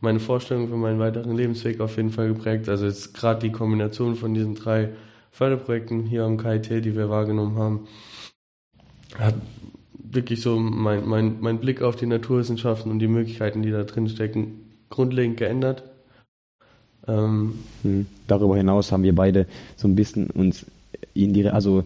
meine 0.00 0.18
Vorstellung 0.18 0.68
für 0.68 0.76
meinen 0.76 0.98
weiteren 0.98 1.36
Lebensweg 1.36 1.80
auf 1.80 1.96
jeden 1.96 2.10
Fall 2.10 2.28
geprägt. 2.28 2.68
Also 2.68 2.86
jetzt 2.86 3.14
gerade 3.14 3.40
die 3.40 3.52
Kombination 3.52 4.16
von 4.16 4.34
diesen 4.34 4.56
drei 4.56 4.88
Förderprojekten 5.30 6.04
hier 6.04 6.24
am 6.24 6.36
KIT, 6.36 6.68
die 6.84 6.96
wir 6.96 7.08
wahrgenommen 7.08 7.56
haben, 7.56 7.86
hat 9.16 9.34
wirklich 10.10 10.40
so 10.40 10.58
mein, 10.58 11.06
mein, 11.06 11.36
mein 11.40 11.58
Blick 11.58 11.82
auf 11.82 11.96
die 11.96 12.06
Naturwissenschaften 12.06 12.90
und 12.90 12.98
die 12.98 13.08
Möglichkeiten, 13.08 13.62
die 13.62 13.70
da 13.70 13.84
drin 13.84 14.08
stecken, 14.08 14.60
grundlegend 14.90 15.36
geändert. 15.36 15.82
Ähm, 17.06 17.54
Hm. 17.82 18.06
Darüber 18.26 18.56
hinaus 18.56 18.92
haben 18.92 19.02
wir 19.02 19.14
beide 19.14 19.46
so 19.76 19.88
ein 19.88 19.94
bisschen 19.94 20.28
uns 20.30 20.66
in 21.14 21.32
die, 21.32 21.48
also 21.48 21.84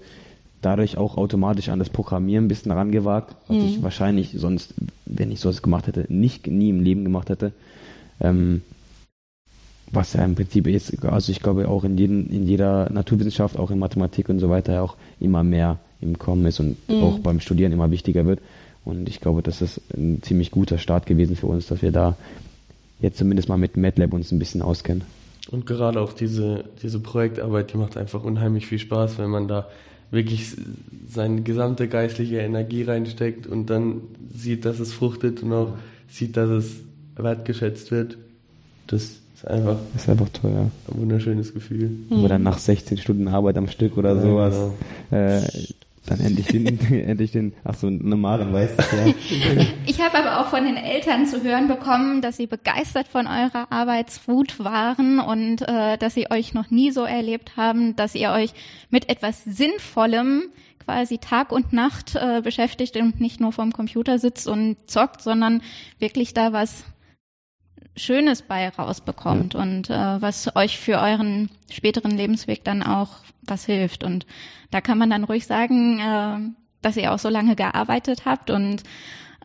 dadurch 0.61 0.96
auch 0.96 1.16
automatisch 1.16 1.68
an 1.68 1.78
das 1.78 1.90
Programmieren 1.90 2.44
ein 2.44 2.48
bisschen 2.48 2.72
rangewagt, 2.72 3.37
was 3.48 3.56
ich 3.64 3.82
wahrscheinlich 3.82 4.32
sonst, 4.37 4.74
wenn 5.06 5.30
ich 5.32 5.40
sowas 5.40 5.62
gemacht 5.62 5.87
hätte, 5.87 6.06
nicht 6.08 6.46
nie 6.46 6.70
im 6.70 6.82
Leben 6.82 7.04
gemacht 7.04 7.30
hätte. 7.30 7.52
Ähm, 8.20 8.62
was 9.90 10.14
ja 10.14 10.24
im 10.24 10.35
Prinzip 10.35 10.66
ist, 10.68 11.04
also 11.04 11.30
ich 11.30 11.40
glaube 11.40 11.68
auch 11.68 11.85
in, 11.85 11.98
jedem, 11.98 12.30
in 12.30 12.46
jeder 12.46 12.90
Naturwissenschaft, 12.90 13.58
auch 13.58 13.70
in 13.70 13.78
Mathematik 13.78 14.28
und 14.28 14.38
so 14.38 14.48
weiter, 14.48 14.82
auch 14.82 14.96
immer 15.20 15.42
mehr 15.42 15.78
im 16.03 16.19
Kommen 16.19 16.45
ist 16.47 16.61
und 16.61 16.77
auch 16.88 17.19
beim 17.21 17.41
Studieren 17.41 17.73
immer 17.73 17.91
wichtiger 17.91 18.27
wird. 18.27 18.41
Und 18.85 19.09
ich 19.09 19.21
glaube, 19.21 19.43
das 19.43 19.62
ist 19.62 19.81
ein 19.97 20.23
ziemlich 20.23 20.51
guter 20.51 20.79
Start 20.79 21.07
gewesen 21.07 21.37
für 21.37 21.47
uns, 21.47 21.69
dass 21.69 21.83
wir 21.83 21.93
da 21.93 22.17
jetzt 23.01 23.19
zumindest 23.19 23.49
mal 23.49 23.59
mit 23.59 23.77
MATLAB 23.77 24.12
uns 24.12 24.33
ein 24.33 24.38
bisschen 24.38 24.62
auskennen. 24.62 25.05
Und 25.51 25.67
gerade 25.67 26.01
auch 26.01 26.12
diese, 26.12 26.65
diese 26.83 27.01
Projektarbeit, 27.01 27.73
die 27.73 27.77
macht 27.77 27.97
einfach 27.97 28.23
unheimlich 28.25 28.67
viel 28.67 28.79
Spaß, 28.79 29.19
wenn 29.19 29.31
man 29.31 29.49
da 29.49 29.69
wirklich 30.11 30.55
seine 31.09 31.43
gesamte 31.43 31.88
geistliche 31.88 32.38
Energie 32.38 32.83
reinsteckt 32.83 33.47
und 33.47 33.67
dann 33.71 34.03
sieht, 34.35 34.65
dass 34.65 34.79
es 34.79 34.93
fruchtet 34.93 35.43
und 35.43 35.53
auch 35.53 35.73
sieht, 36.09 36.37
dass 36.37 36.51
es 36.51 36.77
wertgeschätzt 37.17 37.91
wird. 37.91 38.19
Das 38.87 39.03
ist 39.03 39.47
einfach 39.47 39.79
Das 39.95 40.03
ist 40.03 40.09
einfach 40.11 40.29
toll, 40.29 40.53
ja. 40.55 40.61
ein 40.62 41.01
wunderschönes 41.01 41.55
Gefühl. 41.55 41.91
Wo 42.11 42.29
dann 42.29 42.43
nach 42.43 42.59
16 42.59 42.99
Stunden 42.99 43.27
Arbeit 43.29 43.57
am 43.57 43.69
Stück 43.69 43.97
oder 43.97 44.15
Ja, 44.15 44.21
sowas 44.23 44.55
genau. 45.11 45.23
äh, 45.23 45.43
dann 46.07 46.21
endlich 46.21 46.47
den, 46.47 46.67
endlich 46.91 47.33
den, 47.33 47.55
ach 47.65 47.75
so, 47.75 47.87
eine 47.87 48.17
Maren 48.17 48.53
weiß 48.53 48.77
das 48.77 48.93
ja. 48.93 49.15
Ich 49.87 50.01
habe 50.01 50.19
aber 50.19 50.41
auch 50.41 50.49
von 50.49 50.65
den 50.65 50.77
Eltern 50.77 51.27
zu 51.27 51.43
hören 51.43 51.69
bekommen, 51.69 52.21
dass 52.21 52.37
sie 52.37 52.47
begeistert 52.47 53.09
von 53.09 53.27
eurer 53.27 53.71
Arbeitswut 53.71 54.59
waren 54.59 55.21
und 55.21 55.62
äh, 55.62 55.97
dass 55.99 56.15
sie 56.15 56.31
euch 56.31 56.55
noch 56.55 56.71
nie 56.71 56.91
so 56.91 57.03
erlebt 57.03 57.57
haben, 57.57 57.97
dass 57.97 58.15
ihr 58.15 58.31
euch 58.31 58.53
mit 58.91 59.09
etwas 59.09 59.45
Sinnvollem 59.45 60.45
quasi 60.85 61.19
Tag 61.19 61.53
und 61.53 61.73
Nacht 61.73 62.17
äh, 62.17 62.41
beschäftigt 62.43 62.97
und 62.97 63.21
nicht 63.21 63.41
nur 63.41 63.53
vorm 63.53 63.73
Computer 63.73 64.19
sitzt 64.19 64.49
und 64.49 64.77
zockt, 64.87 65.23
sondern 65.23 65.62
wirklich 65.99 66.35
da 66.35 66.53
was 66.53 66.85
Schönes 67.95 68.43
bei 68.43 68.69
rausbekommt 68.69 69.55
und 69.55 69.91
äh, 69.91 70.21
was 70.21 70.57
euch 70.57 70.79
für 70.79 70.99
euren 70.99 71.51
späteren 71.71 72.12
Lebensweg 72.12 72.65
dann 72.65 72.83
auch 72.83 73.19
was 73.42 73.66
hilft. 73.66 74.05
Und 74.05 74.26
da 74.70 74.81
kann 74.81 74.98
man 74.98 75.11
dann 75.11 75.24
ruhig 75.24 75.46
sagen, 75.46 75.98
äh, 75.98 76.38
dass 76.81 76.96
ihr 76.96 77.12
auch 77.12 77.18
so 77.18 77.28
lange 77.28 77.57
gearbeitet 77.57 78.24
habt 78.24 78.50
und 78.50 78.83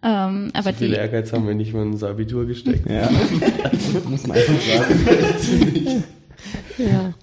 ähm, 0.03 0.51
aber 0.53 0.71
so 0.73 0.77
viel 0.77 0.89
die, 0.89 0.93
Ehrgeiz 0.93 1.33
haben 1.33 1.47
wir 1.47 1.55
nicht 1.55 1.73
mal 1.73 1.81
in 1.81 1.91
unser 1.91 2.10
Abitur 2.10 2.45
gesteckt. 2.45 2.88
ja. 2.89 3.10
Muss 4.07 4.27
man 4.27 4.38
einfach 4.38 4.62
sagen. 4.62 6.03
Ja. 6.77 7.13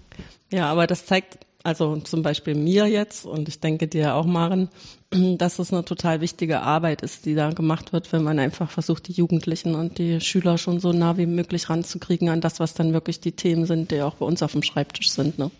ja, 0.52 0.70
aber 0.70 0.88
das 0.88 1.06
zeigt 1.06 1.38
also 1.64 1.96
zum 1.96 2.22
Beispiel 2.22 2.54
mir 2.54 2.86
jetzt 2.86 3.24
und 3.24 3.48
ich 3.48 3.58
denke 3.58 3.88
dir 3.88 4.14
auch, 4.14 4.26
Maren, 4.26 4.68
dass 5.38 5.58
es 5.58 5.72
eine 5.72 5.84
total 5.84 6.20
wichtige 6.20 6.60
Arbeit 6.60 7.00
ist, 7.00 7.24
die 7.24 7.34
da 7.34 7.50
gemacht 7.50 7.92
wird, 7.92 8.12
wenn 8.12 8.22
man 8.22 8.38
einfach 8.38 8.70
versucht, 8.70 9.08
die 9.08 9.12
Jugendlichen 9.12 9.74
und 9.74 9.96
die 9.96 10.20
Schüler 10.20 10.58
schon 10.58 10.78
so 10.78 10.92
nah 10.92 11.16
wie 11.16 11.26
möglich 11.26 11.70
ranzukriegen 11.70 12.28
an 12.28 12.42
das, 12.42 12.60
was 12.60 12.74
dann 12.74 12.92
wirklich 12.92 13.20
die 13.20 13.32
Themen 13.32 13.64
sind, 13.64 13.90
die 13.90 14.02
auch 14.02 14.16
bei 14.16 14.26
uns 14.26 14.42
auf 14.42 14.52
dem 14.52 14.62
Schreibtisch 14.62 15.10
sind. 15.10 15.38
Ne? 15.38 15.50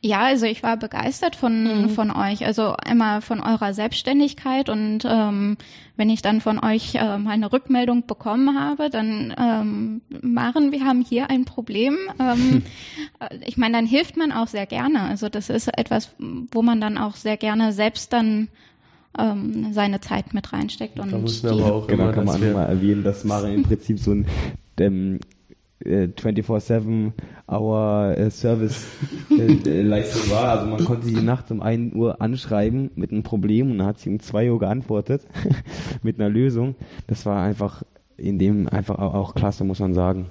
Ja, 0.00 0.20
also 0.20 0.46
ich 0.46 0.62
war 0.62 0.78
begeistert 0.78 1.36
von, 1.36 1.90
von 1.90 2.10
euch. 2.10 2.46
Also 2.46 2.74
einmal 2.82 3.20
von 3.20 3.40
eurer 3.40 3.74
Selbstständigkeit 3.74 4.70
und 4.70 5.00
ähm, 5.04 5.58
wenn 5.96 6.08
ich 6.08 6.22
dann 6.22 6.40
von 6.40 6.58
euch 6.64 6.94
ähm, 6.94 7.26
eine 7.26 7.52
Rückmeldung 7.52 8.06
bekommen 8.06 8.58
habe, 8.58 8.88
dann 8.88 9.34
ähm, 9.38 10.00
Maren, 10.22 10.72
wir 10.72 10.84
haben 10.86 11.04
hier 11.06 11.28
ein 11.28 11.44
Problem. 11.44 11.98
Ähm, 12.18 12.62
äh, 12.62 12.62
ich 13.44 13.56
meine, 13.56 13.74
dann 13.76 13.86
hilft 13.86 14.16
man 14.16 14.32
auch 14.32 14.46
sehr 14.48 14.66
gerne. 14.66 15.02
Also 15.02 15.28
das 15.28 15.50
ist 15.50 15.68
etwas, 15.76 16.10
wo 16.52 16.62
man 16.62 16.80
dann 16.80 16.96
auch 16.98 17.16
sehr 17.16 17.36
gerne 17.36 17.72
selbst 17.72 18.12
dann 18.12 18.48
ähm, 19.18 19.72
seine 19.72 20.00
Zeit 20.00 20.32
mit 20.34 20.52
reinsteckt. 20.52 20.98
Und 21.00 21.12
Da 21.12 21.20
wir 21.22 21.28
die- 21.28 21.46
aber 21.48 21.72
auch 21.74 21.86
Genau, 21.86 22.04
immer, 22.04 22.12
kann 22.12 22.24
man 22.24 22.40
wir, 22.40 22.52
mal 22.54 22.66
erwähnen, 22.66 23.02
dass 23.04 23.24
Maren 23.24 23.52
im 23.54 23.62
Prinzip 23.64 23.98
so 23.98 24.12
ein 24.12 24.26
ähm, 24.78 25.18
äh, 25.84 26.08
24-7 26.08 27.12
Hour 27.48 28.14
äh, 28.16 28.30
Service 28.30 28.86
äh, 29.30 29.52
äh, 29.68 29.82
Leistung 29.82 30.30
war. 30.30 30.50
Also 30.58 30.66
man 30.70 30.84
konnte 30.84 31.06
sie 31.06 31.20
nachts 31.20 31.50
um 31.50 31.60
1 31.62 31.94
Uhr 31.94 32.20
anschreiben 32.20 32.90
mit 32.94 33.10
einem 33.12 33.22
Problem 33.22 33.70
und 33.72 33.78
dann 33.78 33.86
hat 33.88 33.98
sie 33.98 34.10
um 34.10 34.20
2 34.20 34.50
Uhr 34.52 34.58
geantwortet 34.58 35.22
mit 36.02 36.18
einer 36.20 36.28
Lösung. 36.28 36.74
Das 37.06 37.26
war 37.26 37.42
einfach 37.42 37.82
in 38.16 38.38
dem 38.38 38.68
einfach 38.68 38.98
auch, 38.98 39.14
auch 39.14 39.34
klasse, 39.34 39.64
muss 39.64 39.78
man 39.80 39.94
sagen. 39.94 40.26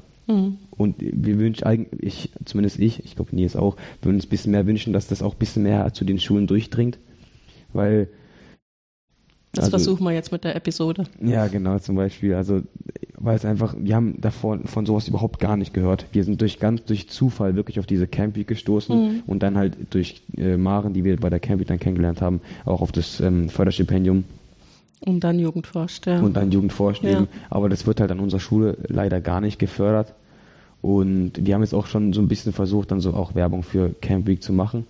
Und 0.72 0.96
wir 1.00 1.40
wünschen 1.40 1.64
eigentlich, 1.66 2.04
ich, 2.04 2.32
zumindest 2.46 2.80
ich, 2.80 3.04
ich 3.04 3.16
glaube 3.16 3.36
Nils 3.36 3.56
auch, 3.56 3.76
würden 4.02 4.16
uns 4.16 4.26
ein 4.26 4.30
bisschen 4.30 4.52
mehr 4.52 4.66
wünschen, 4.68 4.94
dass 4.94 5.08
das 5.08 5.22
auch 5.22 5.34
ein 5.34 5.40
bisschen 5.40 5.64
mehr 5.64 5.92
zu 5.94 6.06
den 6.06 6.20
Schulen 6.20 6.48
durchdringt. 6.48 6.98
Weil 7.74 8.08
Das 9.52 9.66
Also- 9.66 9.78
versuchen 9.78 10.04
wir 10.04 10.12
jetzt 10.12 10.32
mit 10.32 10.44
der 10.44 10.56
Episode. 10.56 11.06
ja, 11.24 11.48
genau, 11.48 11.80
zum 11.80 11.96
Beispiel. 11.96 12.36
Also, 12.36 12.62
weil 13.18 13.36
es 13.36 13.46
einfach, 13.46 13.76
wir 13.80 13.96
haben 13.96 14.22
davor 14.22 14.60
von 14.66 14.86
sowas 14.86 15.08
überhaupt 15.08 15.40
gar 15.40 15.58
nicht 15.58 15.74
gehört. 15.74 16.06
Wir 16.12 16.24
sind 16.24 16.40
durch 16.40 16.60
ganz 16.60 16.86
durch 16.86 17.10
Zufall 17.10 17.56
wirklich 17.56 17.80
auf 17.80 17.88
diese 17.88 18.06
Camp 18.08 18.36
Week 18.36 18.48
gestoßen 18.48 19.24
und 19.26 19.42
dann 19.42 19.58
halt 19.58 19.76
durch 19.90 20.22
äh, 20.38 20.56
Maren, 20.56 20.94
die 20.94 21.04
wir 21.04 21.18
bei 21.18 21.32
der 21.32 21.40
Camp 21.40 21.60
Week 21.60 21.68
dann 21.68 21.80
kennengelernt 21.80 22.22
haben, 22.22 22.42
auch 22.66 22.82
auf 22.82 22.92
das 22.92 23.20
ähm, 23.22 23.50
Förderstipendium 23.50 24.24
Und 25.02 25.24
dann 25.24 25.40
Jugendforscht, 25.40 26.06
ja. 26.06 26.20
und 26.22 26.36
dann 26.38 26.52
Jugendvorstehen. 26.52 27.24
Ja. 27.32 27.40
Aber 27.50 27.70
das 27.70 27.88
wird 27.88 28.00
halt 28.02 28.12
an 28.12 28.20
unserer 28.20 28.40
Schule 28.42 28.78
leider 28.88 29.20
gar 29.20 29.42
nicht 29.42 29.58
gefördert. 29.58 30.14
Und 30.82 31.34
wir 31.46 31.54
haben 31.56 31.62
jetzt 31.62 31.74
auch 31.74 31.88
schon 31.88 32.14
so 32.14 32.22
ein 32.22 32.28
bisschen 32.28 32.54
versucht, 32.54 32.92
dann 32.92 33.02
so 33.02 33.14
auch 33.14 33.36
Werbung 33.36 33.64
für 33.64 33.90
Camp 34.02 34.28
Week 34.28 34.42
zu 34.42 34.54
machen. 34.54 34.86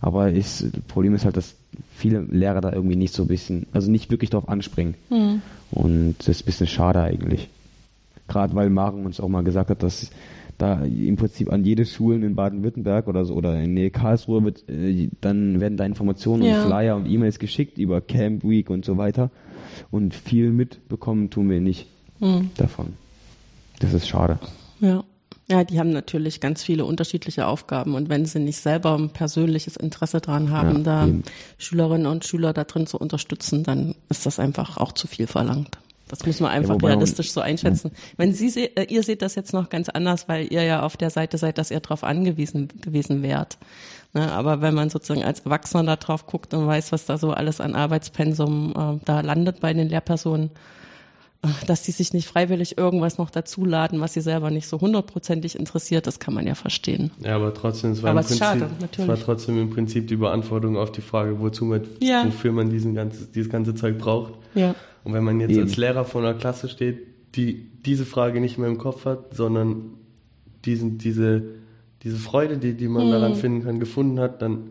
Aber 0.00 0.30
ist, 0.30 0.62
das 0.64 0.82
Problem 0.86 1.14
ist 1.14 1.24
halt, 1.24 1.36
dass 1.38 1.54
viele 1.96 2.20
Lehrer 2.20 2.60
da 2.60 2.72
irgendwie 2.72 2.96
nicht 2.96 3.14
so 3.14 3.22
ein 3.22 3.28
bisschen, 3.28 3.66
also 3.72 3.90
nicht 3.90 4.10
wirklich 4.10 4.28
drauf 4.30 4.48
anspringen. 4.50 4.94
Und 5.70 6.16
das 6.18 6.28
ist 6.28 6.42
ein 6.42 6.46
bisschen 6.46 6.66
schade 6.66 7.00
eigentlich. 7.00 7.48
Gerade 8.28 8.54
weil 8.54 8.68
Maren 8.70 9.06
uns 9.06 9.18
auch 9.20 9.28
mal 9.28 9.42
gesagt 9.44 9.70
hat, 9.70 9.82
dass 9.82 10.10
da 10.58 10.82
im 10.84 11.16
Prinzip 11.16 11.50
an 11.52 11.64
jede 11.64 11.84
Schulen 11.86 12.22
in 12.22 12.34
Baden-Württemberg 12.36 13.08
oder 13.08 13.24
so 13.24 13.34
oder 13.34 13.60
in 13.60 13.74
Nähe 13.74 13.90
Karlsruhe 13.90 14.44
wird, 14.44 14.68
äh, 14.68 15.08
dann 15.20 15.60
werden 15.60 15.76
da 15.78 15.84
Informationen 15.84 16.42
Ja. 16.42 16.60
und 16.62 16.66
Flyer 16.68 16.96
und 16.96 17.06
E-Mails 17.06 17.38
geschickt 17.38 17.78
über 17.78 18.00
Camp 18.00 18.44
Week 18.44 18.68
und 18.70 18.84
so 18.84 18.98
weiter. 18.98 19.30
Und 19.90 20.14
viel 20.14 20.50
mitbekommen 20.50 21.30
tun 21.30 21.48
wir 21.50 21.60
nicht 21.60 21.86
davon. 22.56 22.94
Das 23.80 23.92
ist 23.92 24.06
schade. 24.06 24.38
Ja. 24.80 25.02
Ja, 25.46 25.62
die 25.62 25.78
haben 25.78 25.90
natürlich 25.90 26.40
ganz 26.40 26.62
viele 26.62 26.86
unterschiedliche 26.86 27.46
Aufgaben 27.46 27.94
und 27.94 28.08
wenn 28.08 28.24
sie 28.24 28.38
nicht 28.40 28.58
selber 28.58 28.94
ein 28.96 29.10
persönliches 29.10 29.76
Interesse 29.76 30.20
dran 30.22 30.50
haben, 30.50 30.78
Ja, 30.78 30.82
da 30.82 31.06
eben. 31.06 31.22
Schülerinnen 31.58 32.06
und 32.06 32.24
Schüler 32.24 32.54
da 32.54 32.64
drin 32.64 32.86
zu 32.86 32.98
unterstützen, 32.98 33.62
dann 33.62 33.94
ist 34.08 34.24
das 34.24 34.38
einfach 34.38 34.78
auch 34.78 34.92
zu 34.92 35.06
viel 35.06 35.26
verlangt. 35.26 35.76
Das 36.08 36.24
muss 36.24 36.40
man 36.40 36.50
einfach 36.50 36.76
man- 36.78 36.84
realistisch 36.92 37.32
so 37.32 37.40
einschätzen. 37.40 37.90
Wenn 38.16 38.32
Sie 38.32 38.48
se 38.48 38.74
äh, 38.76 38.86
ihr 38.88 39.02
seht 39.02 39.20
das 39.20 39.34
jetzt 39.34 39.52
noch 39.52 39.68
ganz 39.68 39.88
anders, 39.88 40.28
weil 40.28 40.50
ihr 40.52 40.62
ja 40.62 40.82
auf 40.82 40.96
der 40.96 41.10
Seite 41.10 41.36
seid, 41.38 41.58
dass 41.58 41.70
ihr 41.70 41.80
darauf 41.80 42.04
angewiesen 42.04 42.68
gewesen 42.80 43.22
wärt. 43.22 43.58
Ne, 44.14 44.30
aber 44.30 44.60
wenn 44.62 44.74
man 44.74 44.90
sozusagen 44.90 45.24
als 45.24 45.40
Erwachsener 45.40 45.82
da 45.84 45.96
drauf 45.96 46.26
guckt 46.26 46.54
und 46.54 46.66
weiß, 46.66 46.92
was 46.92 47.04
da 47.06 47.18
so 47.18 47.32
alles 47.32 47.60
an 47.60 47.74
Arbeitspensum 47.74 48.72
äh, 49.00 49.04
da 49.04 49.20
landet 49.22 49.60
bei 49.60 49.74
den 49.74 49.88
Lehrpersonen, 49.88 50.50
dass 51.66 51.82
die 51.82 51.92
sich 51.92 52.12
nicht 52.12 52.26
freiwillig 52.28 52.78
irgendwas 52.78 53.18
noch 53.18 53.30
dazuladen, 53.30 54.00
was 54.00 54.14
sie 54.14 54.20
selber 54.20 54.50
nicht 54.50 54.66
so 54.68 54.80
hundertprozentig 54.80 55.58
interessiert, 55.58 56.06
das 56.06 56.18
kann 56.18 56.34
man 56.34 56.46
ja 56.46 56.54
verstehen. 56.54 57.10
ja, 57.22 57.36
aber 57.36 57.52
trotzdem, 57.54 57.92
es 57.92 58.02
war, 58.02 58.10
Aber 58.10 58.20
im 58.20 58.26
Prinzip, 58.26 58.38
schade, 58.44 58.68
es 58.74 58.80
natürlich. 58.80 59.08
war 59.08 59.18
trotzdem 59.18 59.58
im 59.60 59.70
Prinzip 59.70 60.08
die 60.08 60.16
Beantwortung 60.16 60.76
auf 60.76 60.92
die 60.92 61.00
Frage, 61.02 61.38
wozu 61.40 61.64
man, 61.64 61.82
Ja. 62.00 62.24
wofür 62.26 62.52
man 62.52 62.70
diesen 62.70 62.94
ganze, 62.94 63.26
dieses 63.26 63.50
ganze 63.50 63.74
Zeug 63.74 63.98
braucht. 63.98 64.34
Ja. 64.54 64.74
Und 65.04 65.12
wenn 65.12 65.24
man 65.24 65.40
jetzt 65.40 65.52
Eben. 65.52 65.62
als 65.62 65.76
Lehrer 65.76 66.04
vor 66.04 66.22
einer 66.22 66.34
Klasse 66.34 66.68
steht, 66.68 66.98
die 67.36 67.70
diese 67.84 68.04
Frage 68.06 68.40
nicht 68.40 68.58
mehr 68.58 68.68
im 68.68 68.78
Kopf 68.78 69.04
hat, 69.04 69.34
sondern 69.34 69.90
diesen, 70.64 70.98
diese, 70.98 71.42
diese 72.02 72.16
Freude, 72.16 72.58
die, 72.58 72.74
die 72.74 72.88
man 72.88 73.04
Hm. 73.04 73.10
daran 73.10 73.34
finden 73.34 73.64
kann, 73.64 73.80
gefunden 73.80 74.20
hat, 74.20 74.40
dann 74.40 74.70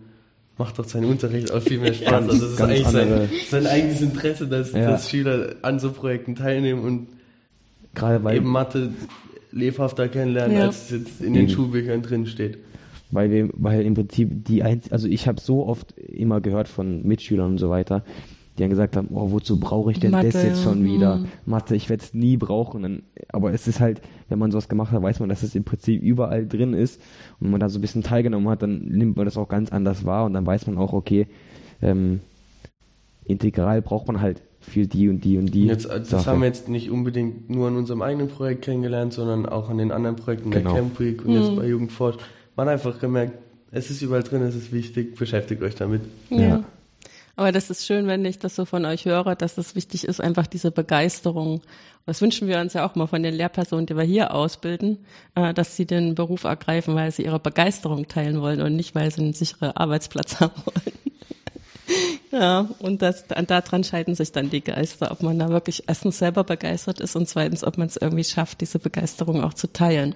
macht 0.58 0.78
doch 0.80 0.86
sein 0.86 1.06
Unterricht 1.06 1.52
auch 1.52 1.62
viel 1.62 1.80
mehr 1.80 1.94
Spaß. 1.94 2.10
Ganz- 2.12 2.30
also 2.32 2.46
es 2.46 2.52
ist 2.54 2.62
eigentlich 2.62 2.88
sein, 2.88 3.30
sein 3.50 3.68
eigenes 3.68 4.02
Interesse, 4.02 4.48
dass, 4.48 4.72
Ja. 4.74 4.92
dass 4.92 5.10
Schüler 5.10 5.56
an 5.62 5.80
so 5.80 5.92
Projekten 5.92 6.36
teilnehmen 6.36 6.82
und 6.84 7.08
Gerade 7.96 8.24
weil 8.24 8.38
eben 8.38 8.50
Mathe 8.50 8.92
lebhafter 9.52 10.08
kennenlernen, 10.08 10.58
Ja. 10.58 10.66
als 10.66 10.86
es 10.86 10.90
jetzt 10.92 11.22
in 11.22 11.34
den 11.34 11.44
Eben. 11.44 11.52
Schulbüchern 11.54 12.02
drin 12.02 12.26
steht. 12.26 12.58
weil 13.12 13.30
wir, 13.30 13.50
weil 13.54 13.86
im 13.86 13.94
Prinzip 13.94 14.46
die 14.46 14.64
ein, 14.64 14.82
also 14.90 15.08
ich 15.08 15.28
habe 15.28 15.40
so 15.40 15.68
oft 15.68 15.92
immer 16.00 16.42
gehört 16.42 16.68
von 16.68 17.04
Mitschülern 17.04 17.52
und 17.52 17.58
so 17.60 17.70
weiter, 17.70 18.04
die 18.58 18.62
dann 18.62 18.70
gesagt 18.70 18.96
haben, 18.96 19.08
oh, 19.12 19.32
wozu 19.32 19.60
brauche 19.60 19.92
ich 19.92 20.00
denn 20.00 20.12
Mathe, 20.12 20.30
das 20.30 20.44
jetzt 20.44 20.64
schon 20.64 20.84
wieder? 20.84 21.16
hm. 21.16 21.26
Mathe, 21.46 21.76
ich 21.76 21.90
werde 21.90 22.04
es 22.04 22.14
nie 22.14 22.38
brauchen. 22.38 23.04
Aber 23.30 23.52
es 23.52 23.68
ist 23.68 23.80
halt, 23.80 24.02
wenn 24.30 24.38
man 24.40 24.52
sowas 24.52 24.70
gemacht 24.70 24.92
hat, 24.92 25.02
weiß 25.02 25.20
man, 25.20 25.30
dass 25.30 25.42
es 25.44 25.56
im 25.56 25.64
Prinzip 25.64 26.02
überall 26.02 26.48
drin 26.48 26.74
ist. 26.74 27.02
Und 27.40 27.46
wenn 27.46 27.52
man 27.52 27.60
da 27.60 27.70
so 27.70 27.80
ein 27.80 27.82
bisschen 27.82 28.04
teilgenommen 28.04 28.48
hat, 28.50 28.62
dann 28.62 28.80
nimmt 28.86 29.18
man 29.18 29.26
das 29.26 29.38
auch 29.38 29.50
ganz 29.50 29.72
anders 29.72 30.06
wahr 30.06 30.26
und 30.26 30.34
dann 30.34 30.46
weiß 30.46 30.68
man 30.68 30.78
auch, 30.78 30.94
okay, 30.94 31.28
ähm, 31.82 32.20
Integral 33.26 33.82
braucht 33.82 34.08
man 34.08 34.22
halt 34.22 34.42
für 34.60 34.86
die 34.88 35.10
und 35.10 35.24
die 35.24 35.38
und 35.38 35.54
die. 35.54 35.66
Jetzt, 35.66 35.86
äh, 35.86 36.00
das 36.00 36.10
Sache. 36.10 36.26
haben 36.28 36.42
wir 36.42 36.48
jetzt 36.48 36.70
nicht 36.70 36.90
unbedingt 36.90 37.50
nur 37.50 37.68
an 37.68 37.76
unserem 37.76 38.02
eigenen 38.02 38.28
Projekt 38.30 38.64
kennengelernt, 38.64 39.14
sondern 39.14 39.46
auch 39.46 39.70
an 39.70 39.78
den 39.78 39.92
anderen 39.92 40.16
Projekten 40.16 40.52
Genau. 40.52 40.74
der 40.74 40.82
Camp 40.82 41.00
Week 41.00 41.26
und 41.26 41.34
jetzt 41.34 41.56
bei 41.56 41.68
Jugendforsch. 41.68 42.18
Man 42.56 42.68
hat 42.68 42.74
einfach 42.74 43.00
gemerkt, 43.00 43.34
es 43.72 43.90
ist 43.90 44.02
überall 44.02 44.24
drin, 44.24 44.42
es 44.44 44.56
ist 44.56 44.72
wichtig, 44.72 45.16
beschäftigt 45.16 45.62
euch 45.64 45.76
damit. 45.76 46.02
Ja. 46.30 46.64
Aber 47.36 47.52
das 47.52 47.70
ist 47.70 47.86
schön, 47.86 48.06
wenn 48.08 48.24
ich 48.26 48.38
das 48.38 48.56
so 48.56 48.66
von 48.66 48.86
euch 48.86 49.06
höre, 49.06 49.36
dass 49.36 49.58
es 49.58 49.76
wichtig 49.76 50.04
ist, 50.04 50.22
einfach 50.22 50.46
diese 50.46 50.70
Begeisterung. 50.72 51.62
Das 52.06 52.22
wünschen 52.22 52.48
wir 52.48 52.60
uns 52.60 52.74
ja 52.74 52.86
auch 52.86 52.96
mal 52.96 53.08
von 53.08 53.24
den 53.24 53.34
Lehrpersonen, 53.34 53.86
die 53.86 53.96
wir 53.96 54.04
hier 54.04 54.34
ausbilden, 54.34 55.06
äh, 55.36 55.54
dass 55.54 55.76
sie 55.76 55.86
den 55.86 56.16
Beruf 56.16 56.44
ergreifen, 56.44 56.96
weil 56.96 57.12
sie 57.12 57.24
ihre 57.24 57.40
Begeisterung 57.40 58.08
teilen 58.08 58.42
wollen 58.42 58.62
und 58.62 58.76
nicht, 58.76 58.94
weil 58.94 59.12
sie 59.12 59.22
einen 59.22 59.34
sicheren 59.34 59.72
Arbeitsplatz 59.72 60.36
haben 60.40 60.62
wollen. 60.66 61.04
Ja, 62.32 62.68
und 62.80 63.02
das, 63.02 63.26
daran 63.28 63.84
scheiden 63.84 64.16
sich 64.16 64.32
dann 64.32 64.50
die 64.50 64.64
Geister, 64.64 65.12
ob 65.12 65.22
man 65.22 65.38
da 65.38 65.50
wirklich 65.50 65.84
erstens 65.88 66.18
selber 66.18 66.44
begeistert 66.44 67.00
ist 67.00 67.16
und 67.16 67.28
zweitens, 67.28 67.64
ob 67.64 67.78
man 67.78 67.88
es 67.88 67.98
irgendwie 67.98 68.24
schafft, 68.24 68.62
diese 68.62 68.80
Begeisterung 68.80 69.44
auch 69.44 69.54
zu 69.54 69.72
teilen. 69.72 70.16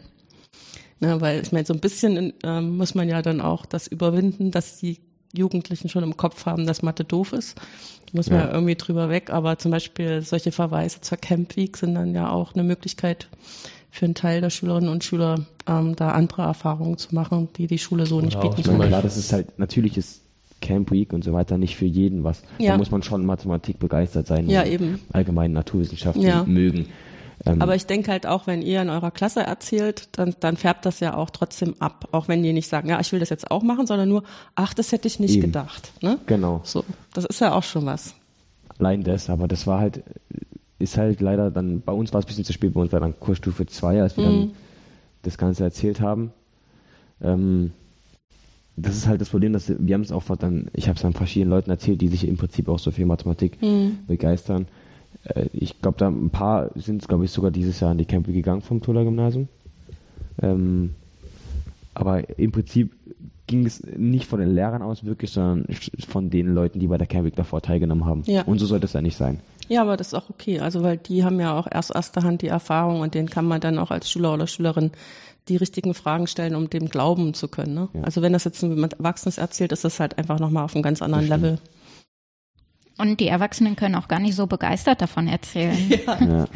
Na, 1.00 1.22
weil 1.22 1.42
ich 1.42 1.52
meine, 1.52 1.66
so 1.66 1.74
ein 1.74 1.80
bisschen 1.80 2.34
ähm, 2.44 2.78
muss 2.78 2.96
man 2.96 3.08
ja 3.08 3.22
dann 3.22 3.40
auch 3.40 3.66
das 3.68 3.88
überwinden, 3.88 4.50
dass 4.50 4.78
die 4.78 5.00
Jugendlichen 5.34 5.90
schon 5.90 6.04
im 6.04 6.18
Kopf 6.18 6.46
haben, 6.46 6.66
dass 6.66 6.82
Mathe 6.82 7.04
doof 7.04 7.34
ist. 7.34 7.58
Da 7.58 8.12
muss 8.14 8.30
man 8.30 8.40
ja. 8.40 8.46
Ja. 8.48 8.54
irgendwie 8.54 8.76
drüber 8.76 9.10
weg. 9.10 9.30
Aber 9.32 9.58
zum 9.58 9.72
Beispiel 9.72 10.22
solche 10.22 10.52
Verweise 10.52 11.02
zur 11.02 11.18
Camp 11.18 11.56
Week 11.58 11.76
sind 11.78 11.96
dann 11.96 12.14
ja 12.16 12.30
auch 12.30 12.54
eine 12.54 12.64
Möglichkeit 12.64 13.28
für 13.92 14.06
einen 14.06 14.16
Teil 14.16 14.42
der 14.42 14.50
Schülerinnen 14.50 14.90
und 14.90 15.04
Schüler, 15.04 15.46
ähm, 15.68 15.96
da 15.96 16.12
andere 16.12 16.44
Erfahrungen 16.44 16.98
zu 16.98 17.16
machen, 17.16 17.50
die 17.58 17.68
die 17.68 17.80
Schule 17.80 18.06
so 18.06 18.22
nicht 18.22 18.38
auch 18.38 18.42
bieten 18.42 18.64
zum 18.64 18.78
kann. 18.80 18.88
Klar, 18.90 19.02
das 19.02 19.18
ist 19.18 19.34
halt, 19.34 19.58
natürlich 19.60 19.98
ist 19.98 20.22
Camp 20.62 20.92
Week 20.92 21.14
und 21.14 21.24
so 21.24 21.34
weiter 21.34 21.58
nicht 21.58 21.76
für 21.76 21.86
jeden 21.86 22.24
was. 22.24 22.42
Ja. 22.58 22.72
Da 22.72 22.78
muss 22.78 22.92
man 22.92 23.04
schon 23.04 23.26
Mathematik 23.26 23.80
begeistert 23.80 24.28
sein 24.28 24.50
Ja, 24.50 24.66
eben. 24.66 25.00
allgemein 25.14 25.52
Naturwissenschaften 25.54 26.22
Ja. 26.24 26.44
mögen. 26.46 26.88
Ähm, 27.46 27.62
Aber 27.62 27.76
ich 27.76 27.86
denke 27.86 28.12
halt 28.12 28.26
auch, 28.26 28.48
wenn 28.48 28.62
ihr 28.62 28.82
in 28.82 28.90
eurer 28.90 29.12
Klasse 29.12 29.42
erzählt, 29.42 30.10
dann, 30.18 30.36
dann 30.40 30.58
färbt 30.58 30.86
das 30.86 31.00
ja 31.00 31.16
auch 31.16 31.30
trotzdem 31.30 31.76
ab. 31.80 32.08
Auch 32.12 32.28
wenn 32.28 32.42
die 32.44 32.54
nicht 32.54 32.68
sagen, 32.68 32.90
ja, 32.90 33.00
ich 33.00 33.12
will 33.12 33.20
das 33.20 33.30
jetzt 33.30 33.52
auch 33.52 33.64
machen, 33.64 33.86
sondern 33.88 34.10
nur, 34.10 34.24
ach, 34.56 34.74
das 34.74 34.92
hätte 34.92 35.08
ich 35.08 35.20
nicht 35.20 35.36
Eben. 35.36 35.42
gedacht. 35.42 35.92
Ne? 36.02 36.18
genau, 36.26 36.62
So, 36.64 36.84
das 37.14 37.26
ist 37.26 37.40
ja 37.42 37.54
auch 37.54 37.64
schon 37.64 37.86
was. 37.86 38.16
allein 38.80 39.04
das, 39.04 39.30
aber 39.30 39.48
das 39.48 39.68
war 39.68 39.80
halt, 39.80 40.04
ist 40.80 40.98
halt 40.98 41.22
leider 41.22 41.52
dann, 41.52 41.82
bei 41.82 41.92
uns 41.94 42.14
war 42.14 42.20
es 42.20 42.26
ein 42.26 42.28
bisschen 42.30 42.44
zu 42.46 42.54
spät, 42.54 42.74
bei 42.74 42.82
uns 42.82 42.92
war 42.92 43.00
dann 43.00 43.20
Kursstufe 43.20 43.66
2, 43.66 44.02
als 44.02 44.18
wir 44.18 44.26
Mhm. 44.26 44.48
dann 44.48 44.52
das 45.24 45.38
Ganze 45.38 45.64
erzählt 45.64 46.02
haben. 46.02 46.32
Ähm, 47.22 47.72
das 48.76 48.96
ist 48.96 49.08
halt 49.08 49.22
das 49.22 49.30
Problem, 49.30 49.54
dass 49.54 49.70
wir 49.70 49.94
haben 49.96 50.02
es 50.04 50.12
auch 50.12 50.24
dann, 50.38 50.70
ich 50.74 50.88
habe 50.88 50.96
es 50.98 51.02
dann 51.02 51.14
verschiedenen 51.14 51.50
Leuten 51.50 51.72
erzählt, 51.72 52.00
die 52.02 52.08
sich 52.10 52.28
im 52.28 52.38
Prinzip 52.38 52.70
auch 52.70 52.78
so 52.80 52.92
für 52.92 53.06
Mathematik 53.06 53.62
Mhm. 53.62 54.00
begeistern. 54.06 54.68
Äh, 55.36 55.48
ich 55.54 55.82
glaube, 55.82 55.98
da 55.98 56.08
ein 56.08 56.30
paar 56.30 56.70
sind, 56.76 57.08
glaube 57.08 57.26
ich, 57.26 57.32
sogar 57.32 57.52
dieses 57.52 57.80
Jahr 57.80 57.92
an 57.92 57.98
die 57.98 58.06
Campe 58.06 58.32
gegangen 58.32 58.62
vom 58.62 58.82
Tuller 58.82 59.04
Gymnasium. 59.04 59.48
Ähm, 60.42 60.96
aber 61.94 62.38
im 62.38 62.52
Prinzip 62.52 62.92
ging 63.48 63.66
es 63.66 63.82
nicht 63.84 64.28
von 64.28 64.40
den 64.40 64.54
Lehrern 64.54 64.82
aus 64.82 65.06
wirklich, 65.06 65.32
sondern 65.32 65.66
von 66.08 66.30
den 66.30 66.54
Leuten, 66.54 66.80
die 66.80 66.88
bei 66.88 66.98
der 66.98 67.08
Camp 67.08 67.34
davor 67.36 67.62
teilgenommen 67.62 68.06
haben. 68.06 68.24
Ja. 68.26 68.44
Und 68.44 68.60
so 68.60 68.66
sollte 68.66 68.86
es 68.86 68.94
ja 68.94 69.02
nicht 69.02 69.18
sein. 69.18 69.40
Ja, 69.70 69.82
aber 69.82 69.98
das 69.98 70.08
ist 70.08 70.14
auch 70.14 70.30
okay. 70.30 70.60
Also, 70.60 70.84
weil 70.84 70.98
die 70.98 71.24
haben 71.24 71.40
ja 71.40 71.58
auch 71.58 71.68
erst 71.70 71.96
erster 71.96 72.24
Hand 72.24 72.42
die 72.42 72.48
Erfahrung 72.48 73.02
und 73.02 73.14
denen 73.16 73.30
kann 73.30 73.46
man 73.46 73.62
dann 73.62 73.80
auch 73.80 73.92
als 73.92 74.12
Schüler 74.12 74.34
oder 74.34 74.48
Schülerin 74.48 74.92
die 75.48 75.56
richtigen 75.56 75.94
Fragen 75.94 76.28
stellen, 76.28 76.56
um 76.56 76.70
dem 76.70 76.90
glauben 76.90 77.34
zu 77.34 77.48
können. 77.48 77.74
Ne? 77.74 77.90
Ja. 77.94 78.04
Also, 78.04 78.22
wenn 78.22 78.34
das 78.34 78.44
jetzt 78.44 78.62
jemand 78.62 78.94
Erwachsenes 78.94 79.38
erzählt, 79.38 79.72
ist 79.72 79.84
das 79.84 80.00
halt 80.00 80.18
einfach 80.18 80.40
nochmal 80.40 80.66
auf 80.66 80.76
einem 80.76 80.84
ganz 80.84 81.02
anderen. 81.02 81.28
Level. 81.28 81.58
Und 82.98 83.20
die 83.20 83.28
Erwachsenen 83.28 83.76
können 83.76 83.96
auch 83.96 84.08
gar 84.08 84.20
nicht 84.20 84.36
so 84.36 84.48
begeistert 84.48 85.02
davon 85.02 85.28
erzählen. 85.28 85.78
Ja. 86.20 86.48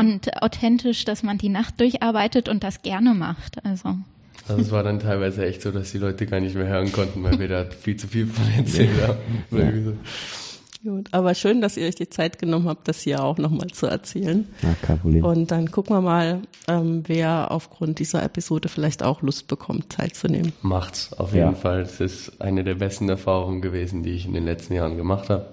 Und 0.00 0.42
authentisch, 0.42 1.04
dass 1.04 1.22
man 1.22 1.38
die 1.38 1.48
Nacht 1.48 1.80
durcharbeitet 1.80 2.48
und 2.48 2.62
das 2.64 2.82
gerne 2.82 3.14
macht. 3.14 3.64
Also. 3.64 3.96
Also 4.48 4.60
es 4.62 4.70
war 4.70 4.82
dann 4.82 4.98
teilweise 5.00 5.46
echt 5.46 5.62
so, 5.62 5.70
dass 5.72 5.92
die 5.92 5.98
Leute 5.98 6.26
gar 6.26 6.40
nicht 6.40 6.54
mehr 6.54 6.66
hören 6.66 6.92
konnten, 6.92 7.22
weil 7.22 7.38
wir 7.38 7.48
da 7.48 7.64
viel 7.64 7.96
zu 7.96 8.06
viel 8.06 8.26
von 8.26 8.44
erzählt 8.56 8.90
haben. 9.06 9.16
So. 9.50 9.92
Gut, 10.90 11.08
aber 11.12 11.34
schön, 11.34 11.60
dass 11.60 11.76
ihr 11.76 11.86
euch 11.88 11.94
die 11.96 12.08
Zeit 12.10 12.38
genommen 12.38 12.68
habt, 12.68 12.86
das 12.86 13.00
hier 13.00 13.24
auch 13.24 13.38
nochmal 13.38 13.68
zu 13.68 13.86
erzählen. 13.86 14.46
ja, 14.62 14.74
kein 14.82 14.98
Problem. 15.00 15.24
Und 15.24 15.50
dann 15.50 15.70
gucken 15.70 15.96
wir 15.96 16.00
mal, 16.00 16.42
ähm, 16.68 17.02
wer 17.06 17.50
aufgrund 17.50 17.98
dieser 17.98 18.22
Episode 18.22 18.68
vielleicht 18.68 19.02
auch 19.02 19.22
Lust 19.22 19.48
bekommt, 19.48 19.90
teilzunehmen. 19.90 20.52
Macht's 20.62 21.12
auf 21.14 21.32
Ja. 21.34 21.46
jeden 21.46 21.56
Fall. 21.56 21.80
Es 21.80 22.00
ist 22.00 22.40
eine 22.40 22.62
der 22.62 22.74
besten 22.74 23.08
Erfahrungen 23.08 23.62
gewesen, 23.62 24.02
die 24.02 24.10
ich 24.10 24.26
in 24.26 24.34
den 24.34 24.44
letzten 24.44 24.74
Jahren 24.74 24.96
gemacht 24.96 25.28
habe. 25.30 25.46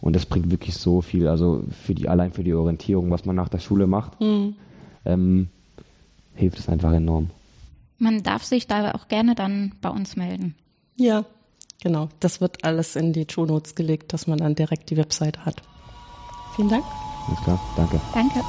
Und 0.00 0.14
das 0.14 0.26
bringt 0.26 0.50
wirklich 0.50 0.76
so 0.76 1.00
viel, 1.00 1.26
also 1.26 1.64
für 1.84 1.94
die, 1.94 2.08
allein 2.08 2.32
für 2.32 2.44
die 2.44 2.54
Orientierung, 2.54 3.10
was 3.10 3.24
man 3.24 3.36
nach 3.36 3.48
der 3.48 3.58
Schule 3.58 3.86
macht, 3.86 4.12
ähm, 5.04 5.48
hilft 6.34 6.58
es 6.58 6.68
einfach 6.68 6.92
enorm. 6.92 7.30
Man 7.98 8.22
darf 8.22 8.44
sich 8.44 8.66
da 8.66 8.92
auch 8.92 9.08
gerne 9.08 9.34
dann 9.34 9.74
bei 9.80 9.88
uns 9.88 10.14
melden. 10.14 10.54
Ja, 10.96 11.24
genau. 11.82 12.08
Das 12.20 12.40
wird 12.40 12.64
alles 12.64 12.94
in 12.94 13.12
die 13.12 13.26
Show 13.28 13.44
Notes 13.44 13.74
gelegt, 13.74 14.12
dass 14.12 14.26
man 14.26 14.38
dann 14.38 14.54
direkt 14.54 14.90
die 14.90 14.96
Website 14.96 15.44
hat. 15.44 15.62
Vielen 16.54 16.68
Dank. 16.68 16.84
Alles 17.26 17.40
klar, 17.42 17.60
danke. 17.76 18.00
Danke. 18.14 18.40